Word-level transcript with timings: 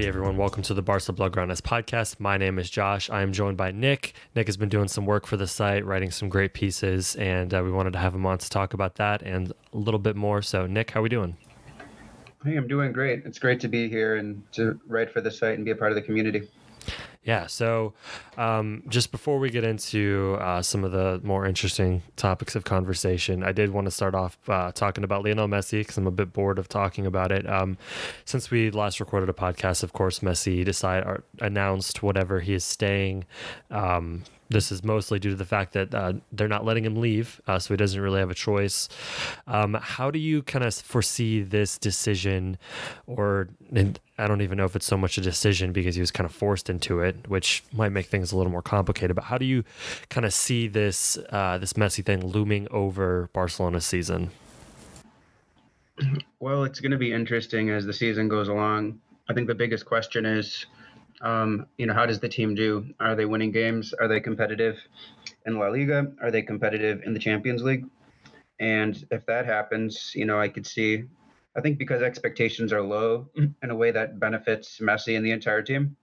Alrighty, 0.00 0.08
everyone. 0.08 0.38
Welcome 0.38 0.62
to 0.62 0.72
the 0.72 0.80
Barca 0.80 1.12
Blaugranes 1.12 1.60
podcast. 1.60 2.18
My 2.18 2.38
name 2.38 2.58
is 2.58 2.70
Josh. 2.70 3.10
I 3.10 3.20
am 3.20 3.34
joined 3.34 3.58
by 3.58 3.70
Nick. 3.70 4.14
Nick 4.34 4.46
has 4.46 4.56
been 4.56 4.70
doing 4.70 4.88
some 4.88 5.04
work 5.04 5.26
for 5.26 5.36
the 5.36 5.46
site, 5.46 5.84
writing 5.84 6.10
some 6.10 6.30
great 6.30 6.54
pieces, 6.54 7.16
and 7.16 7.52
uh, 7.52 7.60
we 7.62 7.70
wanted 7.70 7.92
to 7.92 7.98
have 7.98 8.14
him 8.14 8.24
on 8.24 8.38
to 8.38 8.48
talk 8.48 8.72
about 8.72 8.94
that 8.94 9.20
and 9.20 9.50
a 9.50 9.76
little 9.76 10.00
bit 10.00 10.16
more. 10.16 10.40
So, 10.40 10.66
Nick, 10.66 10.92
how 10.92 11.00
are 11.00 11.02
we 11.02 11.10
doing? 11.10 11.36
Hey, 12.42 12.56
I'm 12.56 12.66
doing 12.66 12.92
great. 12.92 13.26
It's 13.26 13.38
great 13.38 13.60
to 13.60 13.68
be 13.68 13.90
here 13.90 14.16
and 14.16 14.42
to 14.52 14.80
write 14.86 15.12
for 15.12 15.20
the 15.20 15.30
site 15.30 15.56
and 15.56 15.66
be 15.66 15.70
a 15.70 15.76
part 15.76 15.92
of 15.92 15.96
the 15.96 16.02
community. 16.02 16.48
Yeah. 17.22 17.46
So, 17.46 17.92
um, 18.38 18.82
just 18.88 19.12
before 19.12 19.38
we 19.38 19.50
get 19.50 19.62
into 19.62 20.38
uh, 20.40 20.62
some 20.62 20.84
of 20.84 20.92
the 20.92 21.20
more 21.22 21.46
interesting 21.46 22.02
topics 22.16 22.56
of 22.56 22.64
conversation, 22.64 23.44
I 23.44 23.52
did 23.52 23.70
want 23.70 23.86
to 23.86 23.90
start 23.90 24.14
off 24.14 24.38
uh, 24.48 24.72
talking 24.72 25.04
about 25.04 25.22
Lionel 25.24 25.46
Messi 25.46 25.80
because 25.80 25.98
I'm 25.98 26.06
a 26.06 26.10
bit 26.10 26.32
bored 26.32 26.58
of 26.58 26.68
talking 26.68 27.04
about 27.04 27.30
it. 27.30 27.48
Um, 27.48 27.76
since 28.24 28.50
we 28.50 28.70
last 28.70 29.00
recorded 29.00 29.28
a 29.28 29.34
podcast, 29.34 29.82
of 29.82 29.92
course, 29.92 30.20
Messi 30.20 30.64
decided 30.64 31.22
announced 31.40 32.02
whatever 32.02 32.40
he 32.40 32.54
is 32.54 32.64
staying. 32.64 33.26
Um, 33.70 34.24
this 34.50 34.72
is 34.72 34.82
mostly 34.82 35.18
due 35.18 35.30
to 35.30 35.36
the 35.36 35.44
fact 35.44 35.72
that 35.72 35.94
uh, 35.94 36.12
they're 36.32 36.48
not 36.48 36.64
letting 36.64 36.84
him 36.84 36.96
leave, 36.96 37.40
uh, 37.46 37.58
so 37.58 37.72
he 37.72 37.78
doesn't 37.78 38.00
really 38.00 38.18
have 38.18 38.30
a 38.30 38.34
choice. 38.34 38.88
Um, 39.46 39.74
how 39.74 40.10
do 40.10 40.18
you 40.18 40.42
kind 40.42 40.64
of 40.64 40.74
foresee 40.74 41.40
this 41.42 41.78
decision, 41.78 42.58
or 43.06 43.48
I 44.18 44.26
don't 44.26 44.42
even 44.42 44.58
know 44.58 44.64
if 44.64 44.74
it's 44.74 44.86
so 44.86 44.96
much 44.96 45.16
a 45.16 45.20
decision 45.20 45.72
because 45.72 45.94
he 45.94 46.00
was 46.00 46.10
kind 46.10 46.26
of 46.28 46.34
forced 46.34 46.68
into 46.68 47.00
it, 47.00 47.28
which 47.28 47.62
might 47.72 47.92
make 47.92 48.06
things 48.06 48.32
a 48.32 48.36
little 48.36 48.50
more 48.50 48.62
complicated. 48.62 49.14
But 49.14 49.24
how 49.24 49.38
do 49.38 49.46
you 49.46 49.64
kind 50.08 50.26
of 50.26 50.34
see 50.34 50.66
this 50.66 51.16
uh, 51.30 51.58
this 51.58 51.74
Messi 51.74 52.04
thing 52.04 52.26
looming 52.26 52.66
over 52.70 53.30
Barcelona's 53.32 53.86
season? 53.86 54.30
Well, 56.40 56.64
it's 56.64 56.80
going 56.80 56.92
to 56.92 56.98
be 56.98 57.12
interesting 57.12 57.70
as 57.70 57.86
the 57.86 57.92
season 57.92 58.28
goes 58.28 58.48
along. 58.48 59.00
I 59.28 59.34
think 59.34 59.46
the 59.46 59.54
biggest 59.54 59.84
question 59.86 60.26
is 60.26 60.66
um, 61.20 61.66
you 61.76 61.86
know, 61.86 61.94
how 61.94 62.06
does 62.06 62.20
the 62.20 62.28
team 62.28 62.54
do? 62.54 62.86
Are 62.98 63.14
they 63.14 63.26
winning 63.26 63.52
games? 63.52 63.92
Are 63.92 64.08
they 64.08 64.20
competitive 64.20 64.78
in 65.46 65.58
La 65.58 65.68
Liga? 65.68 66.12
Are 66.22 66.30
they 66.30 66.42
competitive 66.42 67.02
in 67.04 67.12
the 67.12 67.18
Champions 67.18 67.62
League? 67.62 67.84
And 68.58 69.04
if 69.10 69.24
that 69.26 69.46
happens, 69.46 70.12
you 70.14 70.24
know, 70.24 70.40
I 70.40 70.48
could 70.48 70.66
see, 70.66 71.04
I 71.56 71.60
think 71.60 71.78
because 71.78 72.02
expectations 72.02 72.72
are 72.72 72.82
low 72.82 73.28
in 73.36 73.70
a 73.70 73.74
way 73.74 73.90
that 73.90 74.18
benefits 74.18 74.78
Messi 74.80 75.16
and 75.16 75.24
the 75.24 75.30
entire 75.30 75.62
team. 75.62 75.96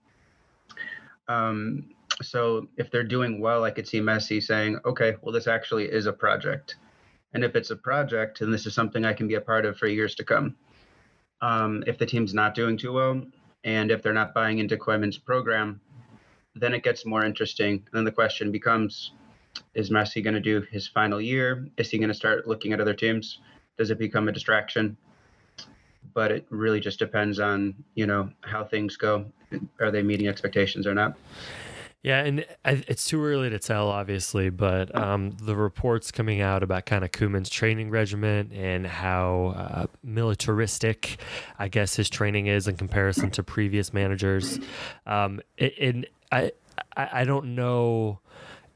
Um, 1.28 1.90
so 2.22 2.68
if 2.76 2.90
they're 2.90 3.04
doing 3.04 3.40
well, 3.40 3.64
I 3.64 3.70
could 3.70 3.86
see 3.86 4.00
Messi 4.00 4.42
saying, 4.42 4.78
okay, 4.84 5.16
well, 5.22 5.32
this 5.32 5.46
actually 5.46 5.84
is 5.84 6.06
a 6.06 6.12
project. 6.12 6.76
And 7.32 7.44
if 7.44 7.54
it's 7.54 7.70
a 7.70 7.76
project, 7.76 8.40
then 8.40 8.50
this 8.50 8.66
is 8.66 8.74
something 8.74 9.04
I 9.04 9.12
can 9.12 9.28
be 9.28 9.34
a 9.34 9.40
part 9.40 9.66
of 9.66 9.76
for 9.76 9.86
years 9.86 10.14
to 10.16 10.24
come. 10.24 10.56
Um, 11.40 11.84
if 11.86 11.98
the 11.98 12.06
team's 12.06 12.34
not 12.34 12.54
doing 12.54 12.76
too 12.76 12.92
well, 12.92 13.22
and 13.64 13.90
if 13.90 14.02
they're 14.02 14.12
not 14.12 14.34
buying 14.34 14.58
into 14.58 14.76
Koeman's 14.76 15.18
program, 15.18 15.80
then 16.54 16.74
it 16.74 16.82
gets 16.82 17.04
more 17.04 17.24
interesting. 17.24 17.74
And 17.74 17.88
then 17.92 18.04
the 18.04 18.12
question 18.12 18.50
becomes 18.52 19.12
is 19.74 19.90
Messi 19.90 20.22
going 20.22 20.34
to 20.34 20.40
do 20.40 20.62
his 20.70 20.86
final 20.86 21.20
year? 21.20 21.66
Is 21.76 21.90
he 21.90 21.98
going 21.98 22.08
to 22.08 22.14
start 22.14 22.46
looking 22.46 22.72
at 22.72 22.80
other 22.80 22.94
teams? 22.94 23.38
Does 23.76 23.90
it 23.90 23.98
become 23.98 24.28
a 24.28 24.32
distraction? 24.32 24.96
But 26.14 26.32
it 26.32 26.46
really 26.50 26.80
just 26.80 26.98
depends 26.98 27.38
on, 27.38 27.74
you 27.94 28.06
know, 28.06 28.30
how 28.40 28.64
things 28.64 28.96
go. 28.96 29.26
Are 29.80 29.90
they 29.90 30.02
meeting 30.02 30.28
expectations 30.28 30.86
or 30.86 30.94
not? 30.94 31.16
Yeah, 32.02 32.22
and 32.22 32.44
it's 32.64 33.06
too 33.06 33.24
early 33.24 33.50
to 33.50 33.58
tell, 33.58 33.88
obviously, 33.88 34.50
but 34.50 34.94
um, 34.96 35.30
the 35.30 35.56
reports 35.56 36.12
coming 36.12 36.40
out 36.40 36.62
about 36.62 36.86
kind 36.86 37.02
of 37.02 37.10
Koeman's 37.10 37.50
training 37.50 37.90
regimen 37.90 38.52
and 38.52 38.86
how 38.86 39.54
uh, 39.56 39.86
militaristic, 40.04 41.18
I 41.58 41.66
guess, 41.66 41.96
his 41.96 42.08
training 42.08 42.46
is 42.46 42.68
in 42.68 42.76
comparison 42.76 43.30
to 43.32 43.42
previous 43.42 43.92
managers. 43.92 44.60
Um, 45.06 45.40
and 45.58 46.06
I, 46.30 46.52
I 46.96 47.24
don't 47.24 47.56
know 47.56 48.20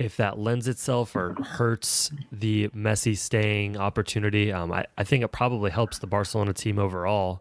if 0.03 0.17
that 0.17 0.39
lends 0.39 0.67
itself 0.67 1.15
or 1.15 1.35
hurts 1.35 2.11
the 2.33 2.69
Messi 2.71 3.17
staying 3.17 3.77
opportunity. 3.77 4.53
Um, 4.53 4.73
I, 4.73 4.87
I 4.99 5.05
think 5.05 5.23
it 5.23 5.29
probably 5.29 5.71
helps 5.71 5.99
the 6.01 6.07
Barcelona 6.07 6.53
team 6.53 6.79
overall. 6.79 7.41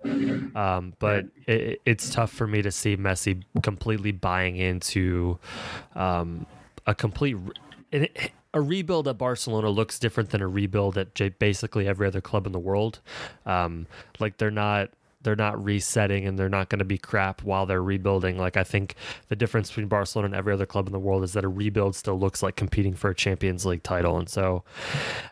Um, 0.56 0.94
but 1.00 1.26
it, 1.48 1.82
it's 1.86 2.10
tough 2.10 2.32
for 2.32 2.46
me 2.46 2.62
to 2.62 2.72
see 2.72 2.96
Messi 2.98 3.44
completely 3.64 4.12
buying 4.12 4.58
into 4.58 5.40
um, 5.96 6.46
a 6.86 6.94
complete. 6.94 7.36
a 8.54 8.62
rebuild 8.62 9.08
at 9.08 9.18
Barcelona 9.18 9.70
looks 9.70 9.98
different 9.98 10.30
than 10.30 10.42
a 10.42 10.48
rebuild 10.48 10.98
at 10.98 11.40
basically 11.40 11.88
every 11.88 12.06
other 12.06 12.22
club 12.22 12.46
in 12.46 12.52
the 12.52 12.60
world. 12.60 13.00
Um, 13.46 13.88
like 14.20 14.38
they're 14.38 14.52
not 14.52 14.92
they're 15.24 15.36
not 15.36 15.64
resetting 15.64 16.26
and 16.26 16.38
they're 16.38 16.50
not 16.50 16.70
going 16.70 16.80
to 16.80 16.86
be 16.86 16.98
crap 16.98 17.44
while 17.44 17.66
they're 17.66 17.84
rebuilding. 17.84 18.38
Like 18.38 18.58
I 18.58 18.64
think 18.64 18.96
the 19.30 19.36
difference 19.36 19.70
between 19.70 19.88
Barcelona 19.88 20.28
and 20.28 20.36
every 20.36 20.54
other 20.54 20.66
club 20.66 20.88
in 20.88 20.94
the 20.94 21.00
world 21.00 21.24
is 21.24 21.34
that 21.34 21.44
a 21.44 21.48
rebuild 21.48 21.96
still 21.96 22.20
looks 22.20 22.42
like 22.42 22.56
competing 22.56 22.94
for 22.94 23.10
a 23.10 23.16
Champions 23.16 23.66
League 23.66 23.84
title. 23.84 24.18
And 24.18 24.30
so, 24.30 24.64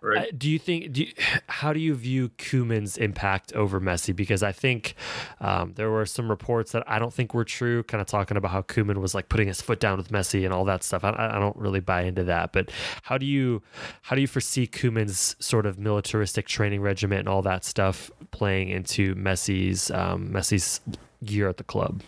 right. 0.02 0.28
uh, 0.28 0.32
do 0.38 0.50
you 0.50 0.60
think? 0.60 0.92
Do 0.94 1.04
you, 1.04 1.14
how 1.48 1.74
do 1.74 1.80
you 1.80 1.96
view 1.96 2.30
Koeman's 2.38 2.98
impact 2.98 3.54
over 3.54 3.80
Messi? 3.80 4.16
Because 4.16 4.44
I 4.44 4.52
think 4.52 4.96
um, 5.40 5.74
there 5.76 5.90
were 5.90 6.06
some 6.06 6.30
reports 6.30 6.72
that 6.74 6.84
I 6.88 7.00
don't 7.00 7.14
think 7.14 7.34
were 7.34 7.46
true, 7.46 7.84
kind 7.84 8.02
of 8.02 8.08
talking 8.08 8.38
about 8.38 8.52
how 8.52 8.62
Koeman 8.62 8.98
was 8.98 9.16
like 9.16 9.30
putting 9.30 9.48
his 9.48 9.62
foot 9.62 9.80
down 9.80 9.98
with 9.98 10.10
Messi 10.10 10.46
and 10.46 10.54
all 10.54 10.66
that 10.66 10.84
stuff. 10.84 11.04
I, 11.04 11.14
I 11.18 11.40
don't 11.40 11.56
really 11.58 11.80
buy 11.80 12.04
into 12.04 12.24
that. 12.26 12.54
But 12.54 12.72
how 13.04 13.18
do 13.18 13.26
you 13.26 13.62
how 14.04 14.16
do 14.16 14.22
you 14.22 14.28
foresee 14.28 14.68
Koeman's 14.68 15.36
sort 15.40 15.66
of 15.66 15.80
militaristic 15.80 16.48
training 16.48 16.82
regimen 16.82 17.20
and 17.20 17.30
all 17.30 17.42
that 17.42 17.66
stuff 17.66 18.12
playing 18.32 18.70
into 18.70 19.16
Messi's 19.16 19.79
Messi's 19.80 19.92
um, 19.92 20.30
Messi's 20.30 20.82
year 21.22 21.50
at 21.50 21.58
the 21.58 21.64
club? 21.64 22.02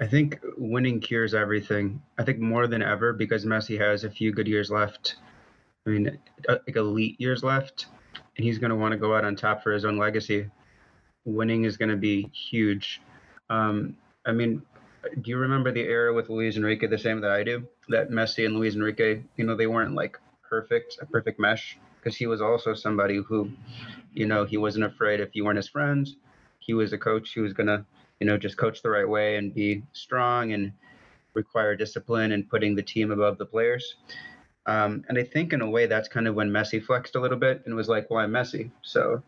I 0.00 0.06
think 0.06 0.40
winning 0.56 1.00
cures 1.00 1.34
everything. 1.34 2.02
I 2.18 2.24
think 2.24 2.38
more 2.38 2.66
than 2.66 2.82
ever 2.82 3.12
because 3.12 3.44
Messi 3.44 3.78
has 3.78 4.04
a 4.04 4.10
few 4.10 4.32
good 4.32 4.48
years 4.48 4.70
left. 4.70 5.16
I 5.86 5.90
mean, 5.90 6.18
uh, 6.48 6.56
like 6.66 6.76
elite 6.76 7.20
years 7.20 7.44
left, 7.44 7.86
and 8.36 8.44
he's 8.44 8.58
going 8.58 8.70
to 8.70 8.76
want 8.76 8.92
to 8.92 8.98
go 8.98 9.14
out 9.14 9.24
on 9.24 9.36
top 9.36 9.62
for 9.62 9.72
his 9.72 9.84
own 9.84 9.96
legacy. 9.96 10.50
Winning 11.24 11.64
is 11.64 11.76
going 11.76 11.90
to 11.90 11.96
be 11.96 12.28
huge. 12.32 13.00
Um, 13.50 13.96
I 14.26 14.32
mean, 14.32 14.62
do 15.20 15.30
you 15.30 15.36
remember 15.36 15.70
the 15.70 15.82
era 15.82 16.12
with 16.12 16.28
Luis 16.28 16.56
Enrique 16.56 16.86
the 16.86 16.98
same 16.98 17.20
that 17.20 17.30
I 17.30 17.44
do? 17.44 17.68
That 17.88 18.10
Messi 18.10 18.46
and 18.46 18.56
Luis 18.56 18.74
Enrique, 18.74 19.22
you 19.36 19.44
know, 19.44 19.54
they 19.54 19.66
weren't 19.66 19.94
like 19.94 20.18
perfect, 20.48 20.98
a 21.00 21.06
perfect 21.06 21.38
mesh 21.38 21.78
because 22.00 22.16
he 22.16 22.26
was 22.26 22.40
also 22.40 22.74
somebody 22.74 23.16
who, 23.16 23.50
you 24.12 24.26
know, 24.26 24.44
he 24.44 24.56
wasn't 24.56 24.84
afraid 24.84 25.20
if 25.20 25.30
you 25.34 25.44
weren't 25.44 25.58
his 25.58 25.68
friends 25.68 26.16
he 26.64 26.74
was 26.74 26.92
a 26.92 26.98
coach 26.98 27.34
who 27.34 27.42
was 27.42 27.52
going 27.52 27.66
to, 27.66 27.84
you 28.20 28.26
know, 28.26 28.38
just 28.38 28.56
coach 28.56 28.82
the 28.82 28.90
right 28.90 29.08
way 29.08 29.36
and 29.36 29.54
be 29.54 29.82
strong 29.92 30.52
and 30.52 30.72
require 31.34 31.76
discipline 31.76 32.32
and 32.32 32.48
putting 32.48 32.74
the 32.74 32.82
team 32.82 33.10
above 33.10 33.38
the 33.38 33.44
players. 33.44 33.96
Um, 34.66 35.04
and 35.08 35.18
I 35.18 35.24
think 35.24 35.52
in 35.52 35.60
a 35.60 35.68
way 35.68 35.86
that's 35.86 36.08
kind 36.08 36.26
of 36.26 36.34
when 36.34 36.50
Messi 36.50 36.82
flexed 36.82 37.16
a 37.16 37.20
little 37.20 37.38
bit 37.38 37.62
and 37.66 37.74
was 37.74 37.88
like, 37.88 38.08
well, 38.08 38.20
I'm 38.20 38.30
Messi. 38.30 38.70
So 38.82 39.22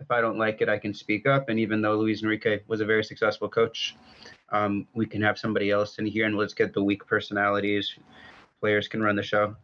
if 0.00 0.10
I 0.10 0.20
don't 0.22 0.38
like 0.38 0.62
it, 0.62 0.68
I 0.68 0.78
can 0.78 0.94
speak 0.94 1.26
up. 1.26 1.50
And 1.50 1.58
even 1.58 1.82
though 1.82 1.96
Luis 1.96 2.22
Enrique 2.22 2.60
was 2.68 2.80
a 2.80 2.86
very 2.86 3.04
successful 3.04 3.48
coach, 3.48 3.94
um, 4.50 4.86
we 4.94 5.04
can 5.04 5.20
have 5.20 5.38
somebody 5.38 5.70
else 5.70 5.98
in 5.98 6.06
here 6.06 6.24
and 6.24 6.36
let's 6.36 6.54
get 6.54 6.72
the 6.72 6.82
weak 6.82 7.06
personalities. 7.06 7.94
Players 8.60 8.88
can 8.88 9.02
run 9.02 9.16
the 9.16 9.22
show. 9.22 9.54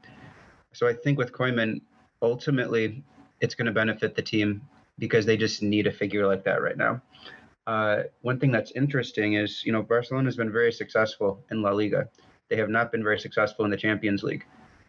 So 0.72 0.86
I 0.86 0.92
think 0.92 1.16
with 1.16 1.32
Koeman, 1.32 1.80
ultimately, 2.20 3.02
it's 3.40 3.54
going 3.54 3.66
to 3.66 3.72
benefit 3.72 4.14
the 4.14 4.22
team 4.22 4.60
because 4.98 5.26
they 5.26 5.36
just 5.36 5.62
need 5.62 5.86
a 5.86 5.92
figure 5.92 6.26
like 6.26 6.44
that 6.44 6.62
right 6.62 6.76
now. 6.76 7.00
Uh, 7.66 8.02
one 8.20 8.38
thing 8.38 8.52
that's 8.52 8.72
interesting 8.72 9.34
is, 9.34 9.62
you 9.64 9.72
know, 9.72 9.82
Barcelona 9.82 10.26
has 10.26 10.36
been 10.36 10.52
very 10.52 10.72
successful 10.72 11.42
in 11.50 11.62
La 11.62 11.70
Liga. 11.70 12.08
They 12.50 12.56
have 12.56 12.68
not 12.68 12.92
been 12.92 13.02
very 13.02 13.18
successful 13.18 13.64
in 13.64 13.70
the 13.70 13.76
Champions 13.76 14.22
League. 14.22 14.44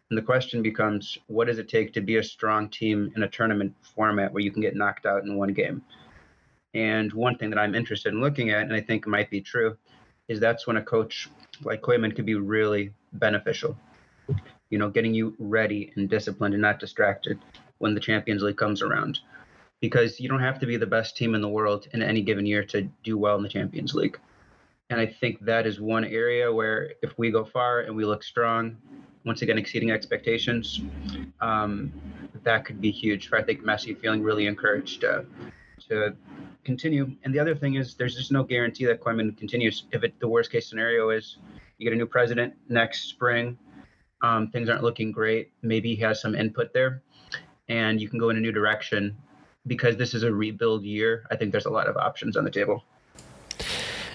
And 0.10 0.18
the 0.18 0.22
question 0.22 0.62
becomes, 0.62 1.18
what 1.28 1.48
does 1.48 1.58
it 1.58 1.70
take 1.70 1.94
to 1.94 2.02
be 2.02 2.18
a 2.18 2.24
strong 2.24 2.70
team 2.70 3.12
in 3.16 3.24
a 3.24 3.28
tournament 3.28 3.74
format 3.96 4.32
where 4.32 4.44
you 4.44 4.52
can 4.52 4.62
get 4.62 4.76
knocked 4.76 5.06
out 5.06 5.24
in 5.24 5.38
one 5.38 5.54
game? 5.54 5.82
And 6.74 7.12
one 7.14 7.38
thing 7.38 7.50
that 7.50 7.58
I'm 7.58 7.74
interested 7.74 8.14
in 8.14 8.22
looking 8.22 8.50
at, 8.50 8.64
and 8.64 8.74
I 8.74 8.82
think 8.82 9.08
might 9.08 9.32
be 9.32 9.42
true, 9.42 9.78
is 10.28 10.40
that's 10.40 10.68
when 10.68 10.78
a 10.78 10.82
coach 10.84 11.30
like 11.64 11.82
Koeman 11.82 12.16
could 12.16 12.26
be 12.26 12.36
really 12.36 12.92
beneficial. 13.14 13.78
You 14.70 14.78
know, 14.78 14.90
getting 14.90 15.14
you 15.14 15.36
ready 15.40 15.94
and 15.96 16.10
disciplined 16.10 16.54
and 16.54 16.62
not 16.62 16.80
distracted 16.80 17.40
when 17.78 17.94
the 17.94 18.02
Champions 18.02 18.44
League 18.44 18.58
comes 18.58 18.82
around. 18.82 19.20
Because 19.82 20.20
you 20.20 20.30
don't 20.30 20.40
have 20.40 20.60
to 20.60 20.66
be 20.66 20.78
the 20.78 20.86
best 20.86 21.18
team 21.18 21.36
in 21.36 21.42
the 21.42 21.50
world 21.50 21.88
in 21.94 22.02
any 22.02 22.22
given 22.22 22.46
year 22.46 22.64
to 22.66 22.84
do 23.04 23.18
well 23.18 23.36
in 23.36 23.44
the 23.44 23.50
Champions 23.50 23.94
League. 23.94 24.18
And 24.90 25.00
I 25.00 25.06
think 25.06 25.44
that 25.46 25.66
is 25.66 25.80
one 25.80 26.06
area 26.06 26.52
where 26.52 26.94
if 27.02 27.18
we 27.18 27.32
go 27.32 27.44
far 27.44 27.82
and 27.82 27.96
we 27.96 28.06
look 28.06 28.24
strong, 28.24 28.78
once 29.26 29.42
again 29.42 29.58
exceeding 29.58 29.92
expectations, 29.92 30.82
um, 31.42 31.92
that 32.44 32.64
could 32.64 32.80
be 32.80 32.92
huge 32.92 33.28
for 33.28 33.38
I 33.38 33.44
think 33.44 33.64
Messi 33.64 34.00
feeling 34.00 34.22
really 34.22 34.46
encouraged 34.46 35.04
uh, 35.04 35.24
to 35.90 36.16
continue. 36.64 37.12
And 37.24 37.34
the 37.34 37.40
other 37.40 37.56
thing 37.56 37.76
is 37.76 37.96
there's 37.96 38.16
just 38.16 38.32
no 38.32 38.44
guarantee 38.44 38.86
that 38.86 39.02
Koeman 39.02 39.38
continues. 39.38 39.86
If 39.92 40.04
it, 40.04 40.20
the 40.20 40.28
worst 40.28 40.52
case 40.52 40.68
scenario 40.68 41.10
is 41.10 41.38
you 41.78 41.90
get 41.90 41.94
a 41.94 41.98
new 41.98 42.06
president 42.06 42.54
next 42.70 43.10
spring, 43.10 43.58
um, 44.22 44.50
things 44.52 44.70
aren't 44.70 44.84
looking 44.84 45.12
great. 45.12 45.52
Maybe 45.62 45.96
he 45.96 46.02
has 46.02 46.22
some 46.22 46.36
input 46.36 46.74
there, 46.74 47.02
and 47.68 48.00
you 48.00 48.08
can 48.08 48.20
go 48.20 48.30
in 48.30 48.38
a 48.38 48.40
new 48.40 48.52
direction. 48.52 49.18
Because 49.68 49.98
this 49.98 50.14
is 50.14 50.24
a 50.24 50.32
rebuild 50.32 50.84
year, 50.84 51.26
I 51.32 51.36
think 51.36 51.52
there's 51.52 51.66
a 51.66 51.72
lot 51.72 51.88
of 51.88 51.98
options 51.98 52.38
on 52.38 52.44
the 52.44 52.52
table. 52.52 52.84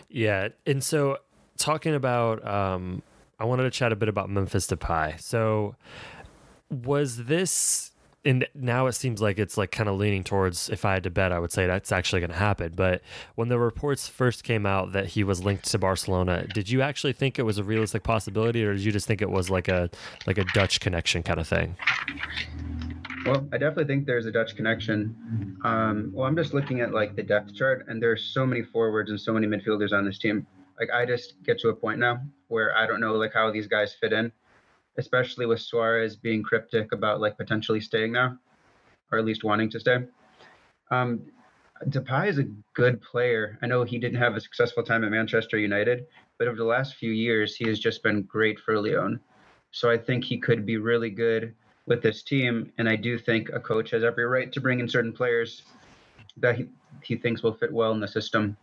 Yeah, 0.09 0.49
and 0.67 0.83
so 0.83 1.19
talking 1.57 1.95
about, 1.95 2.47
um, 2.47 3.03
I 3.39 3.45
wanted 3.45 3.65
to 3.65 3.71
chat 3.71 3.93
a 3.93 3.97
bit 3.97 4.09
about 4.09 4.29
Memphis 4.29 4.67
Depay. 4.67 5.21
So, 5.21 5.77
was 6.69 7.25
this, 7.25 7.93
and 8.25 8.47
now 8.55 8.87
it 8.87 8.93
seems 8.93 9.23
like 9.23 9.39
it's 9.39 9.57
like 9.57 9.71
kind 9.71 9.89
of 9.89 9.97
leaning 9.97 10.25
towards, 10.25 10.69
if 10.69 10.85
I 10.85 10.95
had 10.95 11.05
to 11.05 11.11
bet, 11.11 11.33
I 11.33 11.39
would 11.39 11.53
say 11.53 11.67
that's 11.67 11.93
actually 11.93 12.21
going 12.21 12.31
to 12.31 12.37
happen. 12.37 12.73
But 12.75 13.03
when 13.37 13.49
the 13.49 13.59
reports 13.59 14.09
first 14.09 14.45
came 14.45 14.67
out 14.67 14.93
that 14.93 15.07
he 15.07 15.25
was 15.25 15.43
linked 15.45 15.65
to 15.71 15.79
Barcelona, 15.79 16.47
did 16.53 16.69
you 16.69 16.83
actually 16.83 17.13
think 17.13 17.39
it 17.39 17.43
was 17.43 17.59
a 17.59 17.65
realistic 17.65 18.03
possibility, 18.03 18.65
or 18.65 18.75
did 18.75 18.83
you 18.83 18.93
just 18.93 19.07
think 19.07 19.23
it 19.23 19.31
was 19.31 19.49
like 19.49 19.69
a 19.69 19.91
like 20.27 20.39
a 20.39 20.45
Dutch 20.55 20.81
connection 20.81 21.23
kind 21.23 21.41
of 21.41 21.47
thing? 21.47 21.77
Well, 23.27 23.47
I 23.53 23.59
definitely 23.59 23.85
think 23.85 24.07
there's 24.07 24.27
a 24.27 24.33
Dutch 24.33 24.57
connection. 24.57 25.59
Um, 25.63 26.11
well, 26.13 26.27
I'm 26.27 26.37
just 26.37 26.55
looking 26.55 26.81
at 26.81 26.93
like 26.93 27.17
the 27.17 27.23
depth 27.23 27.55
chart, 27.55 27.85
and 27.89 28.03
there's 28.03 28.25
so 28.25 28.47
many 28.47 28.63
forwards 28.63 29.11
and 29.11 29.21
so 29.21 29.33
many 29.33 29.47
midfielders 29.47 29.93
on 29.93 30.05
this 30.07 30.19
team. 30.19 30.47
Like 30.79 30.89
I 30.91 31.05
just 31.05 31.35
get 31.45 31.59
to 31.61 31.69
a 31.69 31.75
point 31.75 31.99
now 31.99 32.21
where 32.49 32.75
I 32.75 32.87
don't 32.87 33.01
know 33.01 33.15
like 33.15 33.35
how 33.35 33.51
these 33.51 33.67
guys 33.67 33.95
fit 33.95 34.15
in, 34.15 34.33
especially 34.97 35.45
with 35.45 35.61
Suarez 35.61 36.17
being 36.17 36.43
cryptic 36.43 36.93
about 36.93 37.21
like 37.21 37.37
potentially 37.37 37.81
staying 37.81 38.13
now, 38.13 38.39
or 39.13 39.19
at 39.19 39.27
least 39.27 39.45
wanting 39.45 39.69
to 39.71 39.81
stay. 39.81 39.99
Um, 40.91 41.21
Depay 41.89 42.29
is 42.29 42.39
a 42.39 42.49
good 42.75 43.03
player. 43.03 43.59
I 43.61 43.67
know 43.67 43.85
he 43.85 43.99
didn't 43.99 44.19
have 44.19 44.35
a 44.35 44.41
successful 44.41 44.83
time 44.83 45.05
at 45.05 45.11
Manchester 45.11 45.59
United, 45.59 46.07
but 46.39 46.49
over 46.49 46.57
the 46.57 46.65
last 46.65 46.95
few 46.95 47.13
years, 47.13 47.55
he 47.55 47.69
has 47.69 47.79
just 47.79 48.03
been 48.03 48.23
great 48.23 48.59
for 48.59 48.81
Lyon. 48.81 49.21
So 49.73 49.91
I 49.91 49.99
think 49.99 50.25
he 50.25 50.39
could 50.39 50.65
be 50.65 50.79
really 50.79 51.11
good 51.11 51.55
with 51.87 52.03
this 52.03 52.23
team. 52.23 52.73
And 52.79 52.89
I 52.89 52.97
do 52.97 53.19
think 53.19 53.51
a 53.51 53.61
coach 53.61 53.91
has 53.91 54.05
every 54.05 54.25
right 54.25 54.53
to 54.53 54.61
bring 54.61 54.81
in 54.81 54.89
certain 54.89 55.13
players 55.13 55.63
that 56.37 56.57
he, 56.57 56.67
he 57.03 57.17
thinks 57.17 57.43
will 57.43 57.55
fit 57.55 57.73
well 57.73 57.93
in 57.93 58.01
the 58.01 58.09
system. 58.09 58.57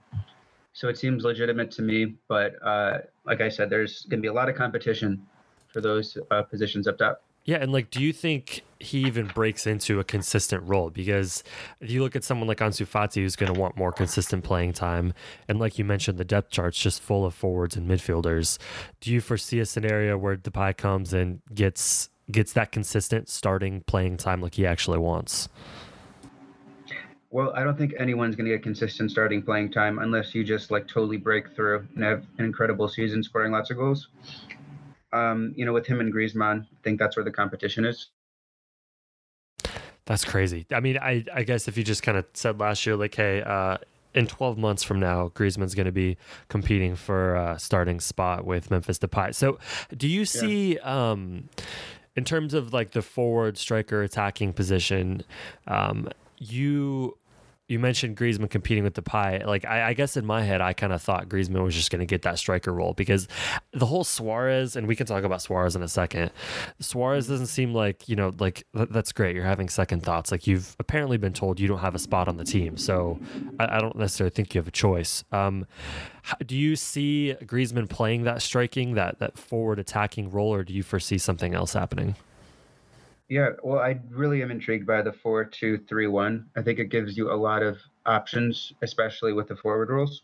So 0.74 0.88
it 0.90 0.98
seems 0.98 1.24
legitimate 1.24 1.72
to 1.72 1.82
me. 1.82 2.16
But 2.28 2.56
uh, 2.64 3.00
like 3.26 3.42
I 3.42 3.50
said, 3.50 3.70
there's 3.70 4.04
going 4.04 4.20
to 4.20 4.22
be 4.22 4.28
a 4.28 4.34
lot 4.34 4.50
of 4.50 4.56
competition 4.56 5.26
for 5.68 5.82
those 5.82 6.18
uh, 6.32 6.44
positions 6.44 6.88
up 6.88 6.98
top. 6.98 7.24
Yeah, 7.48 7.58
and 7.62 7.72
like, 7.72 7.92
do 7.92 8.04
you 8.04 8.12
think 8.12 8.62
he 8.80 9.00
even 9.06 9.28
breaks 9.28 9.66
into 9.66 10.02
a 10.02 10.04
consistent 10.04 10.68
role? 10.68 10.90
Because 10.90 11.46
if 11.80 11.90
you 11.90 12.04
look 12.04 12.14
at 12.14 12.26
someone 12.26 12.46
like 12.46 12.58
Ansu 12.58 12.86
Fati, 12.86 13.22
who's 13.22 13.38
going 13.38 13.54
to 13.54 13.58
want 13.58 13.78
more 13.78 13.94
consistent 13.94 14.44
playing 14.44 14.74
time, 14.74 15.14
and 15.48 15.58
like 15.58 15.80
you 15.80 15.86
mentioned, 15.86 16.18
the 16.18 16.26
depth 16.26 16.52
chart's 16.52 16.78
just 16.78 17.02
full 17.02 17.26
of 17.26 17.34
forwards 17.34 17.78
and 17.78 17.90
midfielders. 17.90 18.58
Do 19.00 19.14
you 19.14 19.22
foresee 19.22 19.62
a 19.62 19.66
scenario 19.66 20.18
where 20.18 20.36
Depay 20.36 20.76
comes 20.76 21.14
and 21.14 21.42
gets 21.54 22.10
gets 22.32 22.54
that 22.54 22.72
consistent 22.72 23.30
starting 23.30 23.82
playing 23.82 24.18
time 24.18 24.42
like 24.42 24.56
he 24.56 24.66
actually 24.66 25.00
wants? 25.00 25.50
Well, 27.30 27.52
I 27.56 27.64
don't 27.64 27.78
think 27.78 27.94
anyone's 28.00 28.36
going 28.36 28.46
to 28.50 28.56
get 28.56 28.64
consistent 28.64 29.12
starting 29.12 29.42
playing 29.42 29.72
time 29.72 30.00
unless 30.00 30.34
you 30.34 30.44
just 30.44 30.72
like 30.72 30.88
totally 30.88 31.18
break 31.18 31.54
through 31.56 31.86
and 31.96 32.04
have 32.04 32.24
an 32.38 32.46
incredible 32.46 32.88
season 32.88 33.22
scoring 33.22 33.52
lots 33.52 33.70
of 33.70 33.78
goals. 33.78 34.08
Um, 35.12 35.54
you 35.56 35.66
know, 35.66 35.74
with 35.74 35.86
him 35.86 36.00
and 36.00 36.14
Griezmann, 36.14 36.64
I 36.64 36.84
think 36.84 37.00
that's 37.00 37.18
where 37.18 37.26
the 37.26 37.32
competition 37.32 37.86
is. 37.86 38.08
That's 40.06 40.24
crazy. 40.24 40.66
I 40.72 40.80
mean, 40.80 40.98
I 40.98 41.26
I 41.34 41.44
guess 41.44 41.68
if 41.68 41.78
you 41.78 41.84
just 41.84 42.02
kind 42.02 42.18
of 42.18 42.26
said 42.34 42.60
last 42.60 42.86
year, 42.86 42.96
like, 42.96 43.14
hey, 43.14 43.42
uh, 43.42 43.78
in 44.14 44.26
12 44.26 44.58
months 44.58 44.84
from 44.84 45.00
now, 45.02 45.30
Griezmann's 45.36 45.76
going 45.76 45.86
to 45.86 45.92
be 45.92 46.18
competing 46.48 46.96
for 46.96 47.36
a 47.36 47.60
starting 47.60 48.00
spot 48.00 48.46
with 48.46 48.72
Memphis 48.72 49.00
Depay. 49.00 49.36
So, 49.36 49.60
do 49.96 50.08
you 50.08 50.24
see? 50.24 50.76
Yeah. 50.76 51.12
Um, 51.12 51.50
in 52.18 52.26
terms 52.26 52.54
of 52.54 52.74
like 52.74 52.92
the 52.92 53.02
forward 53.02 53.58
striker 53.58 54.02
attacking 54.02 54.52
position, 54.52 55.24
um, 55.68 56.10
you 56.40 57.16
you 57.68 57.80
mentioned 57.80 58.16
Griezmann 58.16 58.50
competing 58.50 58.84
with 58.84 58.94
Depay. 58.94 59.46
Like 59.46 59.66
I, 59.66 59.90
I 59.90 59.94
guess 59.94 60.16
in 60.16 60.26
my 60.26 60.42
head, 60.44 60.62
I 60.62 60.74
kind 60.74 60.94
of 60.94 61.02
thought 61.02 61.28
Griezmann 61.28 61.64
was 61.64 61.76
just 61.76 61.92
going 61.92 62.00
to 62.00 62.06
get 62.06 62.22
that 62.22 62.40
striker 62.40 62.74
role 62.74 62.94
because 62.94 63.28
the 63.74 63.86
whole 63.86 64.06
Suarez, 64.06 64.76
and 64.76 64.88
we 64.88 64.96
can 64.96 65.06
talk 65.06 65.24
about 65.24 65.42
Suarez 65.42 65.76
in 65.76 65.82
a 65.82 65.88
second. 65.88 66.32
Suarez 66.80 67.28
doesn't 67.28 67.48
seem 67.48 67.74
like 67.74 68.08
you 68.08 68.16
know, 68.16 68.32
like 68.40 68.66
that's 68.74 69.12
great. 69.12 69.36
You're 69.36 69.44
having 69.44 69.68
second 69.68 70.04
thoughts. 70.04 70.32
Like 70.32 70.48
you've 70.48 70.76
apparently 70.80 71.18
been 71.18 71.34
told 71.34 71.60
you 71.60 71.68
don't 71.68 71.80
have 71.80 71.96
a 71.96 72.00
spot 72.00 72.28
on 72.28 72.38
the 72.38 72.46
team, 72.46 72.78
so 72.78 73.20
I, 73.60 73.78
I 73.78 73.80
don't 73.80 73.98
necessarily 73.98 74.32
think 74.32 74.56
you 74.56 74.60
have 74.60 74.68
a 74.68 74.72
choice. 74.72 75.26
Um, 75.32 75.68
do 76.46 76.56
you 76.56 76.76
see 76.76 77.36
Griezmann 77.44 77.90
playing 77.90 78.24
that 78.24 78.42
striking, 78.42 78.94
that 78.94 79.20
that 79.20 79.38
forward 79.38 79.80
attacking 79.80 80.30
role, 80.32 80.54
or 80.54 80.64
do 80.64 80.74
you 80.74 80.84
foresee 80.84 81.18
something 81.18 81.54
else 81.54 81.74
happening? 81.74 82.16
Yeah, 83.30 83.50
well, 83.62 83.80
I 83.80 84.00
really 84.10 84.42
am 84.42 84.52
intrigued 84.52 84.88
by 84.88 85.02
the 85.02 85.12
four-two-three-one. 85.12 86.46
I 86.56 86.62
think 86.62 86.80
it 86.80 86.86
gives 86.86 87.18
you 87.18 87.30
a 87.30 87.36
lot 87.36 87.62
of 87.62 87.78
options, 88.06 88.72
especially 88.82 89.34
with 89.34 89.50
the 89.50 89.56
forward 89.58 89.90
rules. 89.90 90.22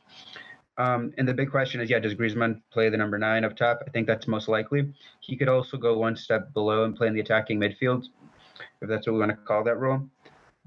Um, 0.78 1.14
and 1.18 1.28
the 1.28 1.34
big 1.34 1.52
question 1.52 1.82
is, 1.82 1.90
yeah, 1.90 2.00
does 2.00 2.16
Griezmann 2.16 2.62
play 2.72 2.88
the 2.88 2.96
number 2.96 3.18
nine 3.18 3.44
up 3.44 3.58
top? 3.58 3.84
I 3.86 3.90
think 3.90 4.08
that's 4.08 4.26
most 4.26 4.48
likely. 4.48 4.94
He 5.20 5.36
could 5.36 5.50
also 5.50 5.76
go 5.76 5.98
one 5.98 6.16
step 6.16 6.54
below 6.54 6.86
and 6.86 6.96
play 6.96 7.08
in 7.08 7.14
the 7.14 7.20
attacking 7.20 7.60
midfield, 7.60 8.06
if 8.82 8.88
that's 8.88 9.06
what 9.06 9.14
we 9.14 9.20
want 9.20 9.32
to 9.32 9.38
call 9.38 9.66
that 9.66 9.76
role. 9.76 10.08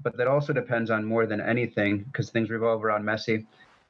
But 0.03 0.15
that 0.17 0.27
also 0.27 0.53
depends 0.53 0.91
on 0.91 1.03
more 1.03 1.25
than 1.25 1.41
anything, 1.41 2.03
because 2.03 2.29
things 2.29 2.51
revolve 2.51 2.85
around 2.85 3.03
Messi. 3.03 3.47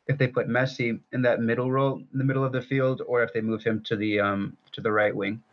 If 0.07 0.17
they 0.17 0.27
put 0.27 0.47
Messi 0.47 1.01
in 1.11 1.21
that 1.23 1.41
middle 1.41 1.69
role, 1.69 1.97
in 1.97 2.17
the 2.17 2.23
middle 2.23 2.45
of 2.45 2.53
the 2.53 2.61
field, 2.61 3.01
or 3.05 3.23
if 3.23 3.33
they 3.33 3.41
move 3.41 3.61
him 3.61 3.83
to 3.87 3.97
the 3.97 4.21
um, 4.21 4.55
to 4.71 4.79
the 4.79 4.91
right 4.91 5.13
wing. 5.13 5.43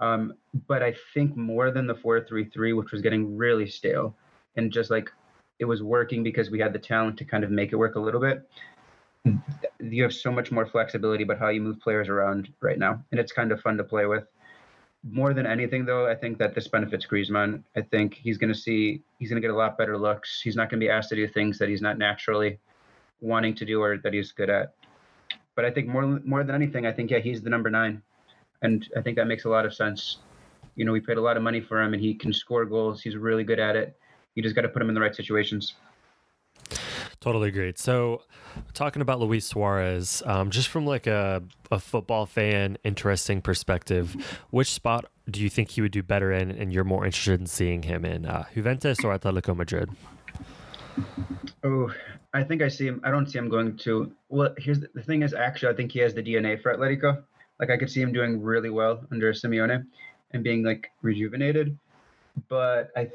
Um, 0.00 0.34
but 0.66 0.82
I 0.82 0.94
think 1.14 1.36
more 1.36 1.70
than 1.70 1.86
the 1.86 1.94
433, 1.94 2.72
which 2.72 2.90
was 2.90 3.02
getting 3.02 3.36
really 3.36 3.68
stale 3.68 4.16
and 4.56 4.72
just 4.72 4.90
like 4.90 5.10
it 5.58 5.66
was 5.66 5.82
working 5.82 6.22
because 6.22 6.50
we 6.50 6.58
had 6.58 6.72
the 6.72 6.78
talent 6.78 7.18
to 7.18 7.24
kind 7.24 7.44
of 7.44 7.50
make 7.50 7.72
it 7.72 7.76
work 7.76 7.94
a 7.94 8.00
little 8.00 8.20
bit. 8.20 8.50
You 9.78 10.02
have 10.02 10.14
so 10.14 10.32
much 10.32 10.50
more 10.50 10.66
flexibility 10.66 11.24
about 11.24 11.38
how 11.38 11.48
you 11.48 11.60
move 11.60 11.78
players 11.80 12.08
around 12.08 12.48
right 12.60 12.78
now, 12.78 13.04
and 13.10 13.20
it's 13.20 13.32
kind 13.32 13.52
of 13.52 13.60
fun 13.60 13.76
to 13.76 13.84
play 13.84 14.06
with. 14.06 14.24
More 15.10 15.34
than 15.34 15.46
anything, 15.46 15.84
though, 15.84 16.08
I 16.08 16.14
think 16.14 16.38
that 16.38 16.54
this 16.54 16.68
benefits 16.68 17.06
Griezmann. 17.06 17.62
I 17.76 17.82
think 17.82 18.14
he's 18.14 18.38
going 18.38 18.52
to 18.52 18.58
see 18.58 19.02
he's 19.18 19.28
going 19.28 19.40
to 19.40 19.46
get 19.46 19.54
a 19.54 19.56
lot 19.56 19.76
better 19.76 19.98
looks. 19.98 20.40
He's 20.40 20.56
not 20.56 20.70
going 20.70 20.80
to 20.80 20.84
be 20.86 20.90
asked 20.90 21.10
to 21.10 21.16
do 21.16 21.28
things 21.28 21.58
that 21.58 21.68
he's 21.68 21.82
not 21.82 21.98
naturally 21.98 22.58
wanting 23.20 23.54
to 23.56 23.66
do 23.66 23.82
or 23.82 23.98
that 23.98 24.14
he's 24.14 24.32
good 24.32 24.48
at. 24.48 24.74
But 25.54 25.66
I 25.66 25.70
think 25.70 25.88
more 25.88 26.20
more 26.24 26.42
than 26.42 26.54
anything, 26.54 26.86
I 26.86 26.92
think 26.92 27.10
yeah, 27.10 27.18
he's 27.18 27.42
the 27.42 27.50
number 27.50 27.68
nine 27.70 28.02
and 28.62 28.88
I 28.96 29.00
think 29.00 29.16
that 29.16 29.26
makes 29.26 29.44
a 29.44 29.48
lot 29.48 29.66
of 29.66 29.74
sense. 29.74 30.18
You 30.76 30.84
know, 30.84 30.92
we 30.92 31.00
paid 31.00 31.16
a 31.16 31.20
lot 31.20 31.36
of 31.36 31.42
money 31.42 31.60
for 31.60 31.82
him, 31.82 31.94
and 31.94 32.02
he 32.02 32.14
can 32.14 32.32
score 32.32 32.64
goals. 32.64 33.02
He's 33.02 33.16
really 33.16 33.44
good 33.44 33.60
at 33.60 33.76
it. 33.76 33.96
You 34.34 34.42
just 34.42 34.54
got 34.54 34.62
to 34.62 34.68
put 34.68 34.80
him 34.80 34.88
in 34.88 34.94
the 34.94 35.00
right 35.00 35.14
situations. 35.14 35.74
Totally 37.20 37.48
agreed. 37.48 37.76
So, 37.76 38.22
talking 38.72 39.02
about 39.02 39.20
Luis 39.20 39.44
Suarez, 39.44 40.22
um, 40.24 40.50
just 40.50 40.68
from 40.68 40.86
like 40.86 41.06
a, 41.06 41.42
a 41.70 41.78
football 41.78 42.24
fan, 42.24 42.78
interesting 42.82 43.42
perspective, 43.42 44.16
which 44.50 44.72
spot 44.72 45.04
do 45.28 45.42
you 45.42 45.50
think 45.50 45.70
he 45.70 45.82
would 45.82 45.92
do 45.92 46.02
better 46.02 46.32
in, 46.32 46.50
and 46.50 46.72
you're 46.72 46.84
more 46.84 47.04
interested 47.04 47.38
in 47.38 47.46
seeing 47.46 47.82
him 47.82 48.06
in 48.06 48.24
uh, 48.24 48.44
Juventus 48.54 49.04
or 49.04 49.16
Atletico 49.16 49.54
Madrid? 49.54 49.90
Oh, 51.62 51.92
I 52.32 52.42
think 52.42 52.62
I 52.62 52.68
see 52.68 52.86
him. 52.86 53.02
I 53.04 53.10
don't 53.10 53.28
see 53.28 53.38
him 53.38 53.50
going 53.50 53.76
to. 53.78 54.12
Well, 54.30 54.54
here's 54.56 54.80
the, 54.80 54.88
the 54.94 55.02
thing: 55.02 55.22
is 55.22 55.34
actually, 55.34 55.74
I 55.74 55.76
think 55.76 55.92
he 55.92 55.98
has 55.98 56.14
the 56.14 56.22
DNA 56.22 56.60
for 56.62 56.74
Atletico. 56.74 57.22
Like 57.60 57.70
I 57.70 57.76
could 57.76 57.90
see 57.90 58.00
him 58.00 58.12
doing 58.12 58.42
really 58.42 58.70
well 58.70 59.04
under 59.12 59.32
Simeone 59.32 59.86
and 60.32 60.42
being 60.42 60.64
like 60.64 60.90
rejuvenated. 61.02 61.78
But 62.48 62.90
I, 62.96 63.10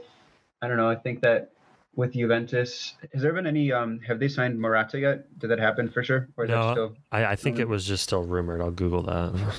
I 0.61 0.67
don't 0.67 0.77
know. 0.77 0.89
I 0.89 0.95
think 0.95 1.21
that 1.21 1.51
with 1.95 2.13
Juventus, 2.13 2.93
has 3.13 3.21
there 3.21 3.33
been 3.33 3.47
any? 3.47 3.71
Um, 3.71 3.99
have 4.01 4.19
they 4.19 4.27
signed 4.27 4.59
Morata 4.59 4.99
yet? 4.99 5.39
Did 5.39 5.49
that 5.49 5.59
happen 5.59 5.89
for 5.89 6.03
sure? 6.03 6.27
Or 6.37 6.45
no, 6.45 6.71
still, 6.71 6.95
I, 7.11 7.25
I 7.25 7.35
think 7.35 7.59
it 7.59 7.67
was 7.67 7.85
just 7.85 8.03
still 8.03 8.23
rumored. 8.23 8.61
I'll 8.61 8.71
Google 8.71 9.01
that. 9.03 9.53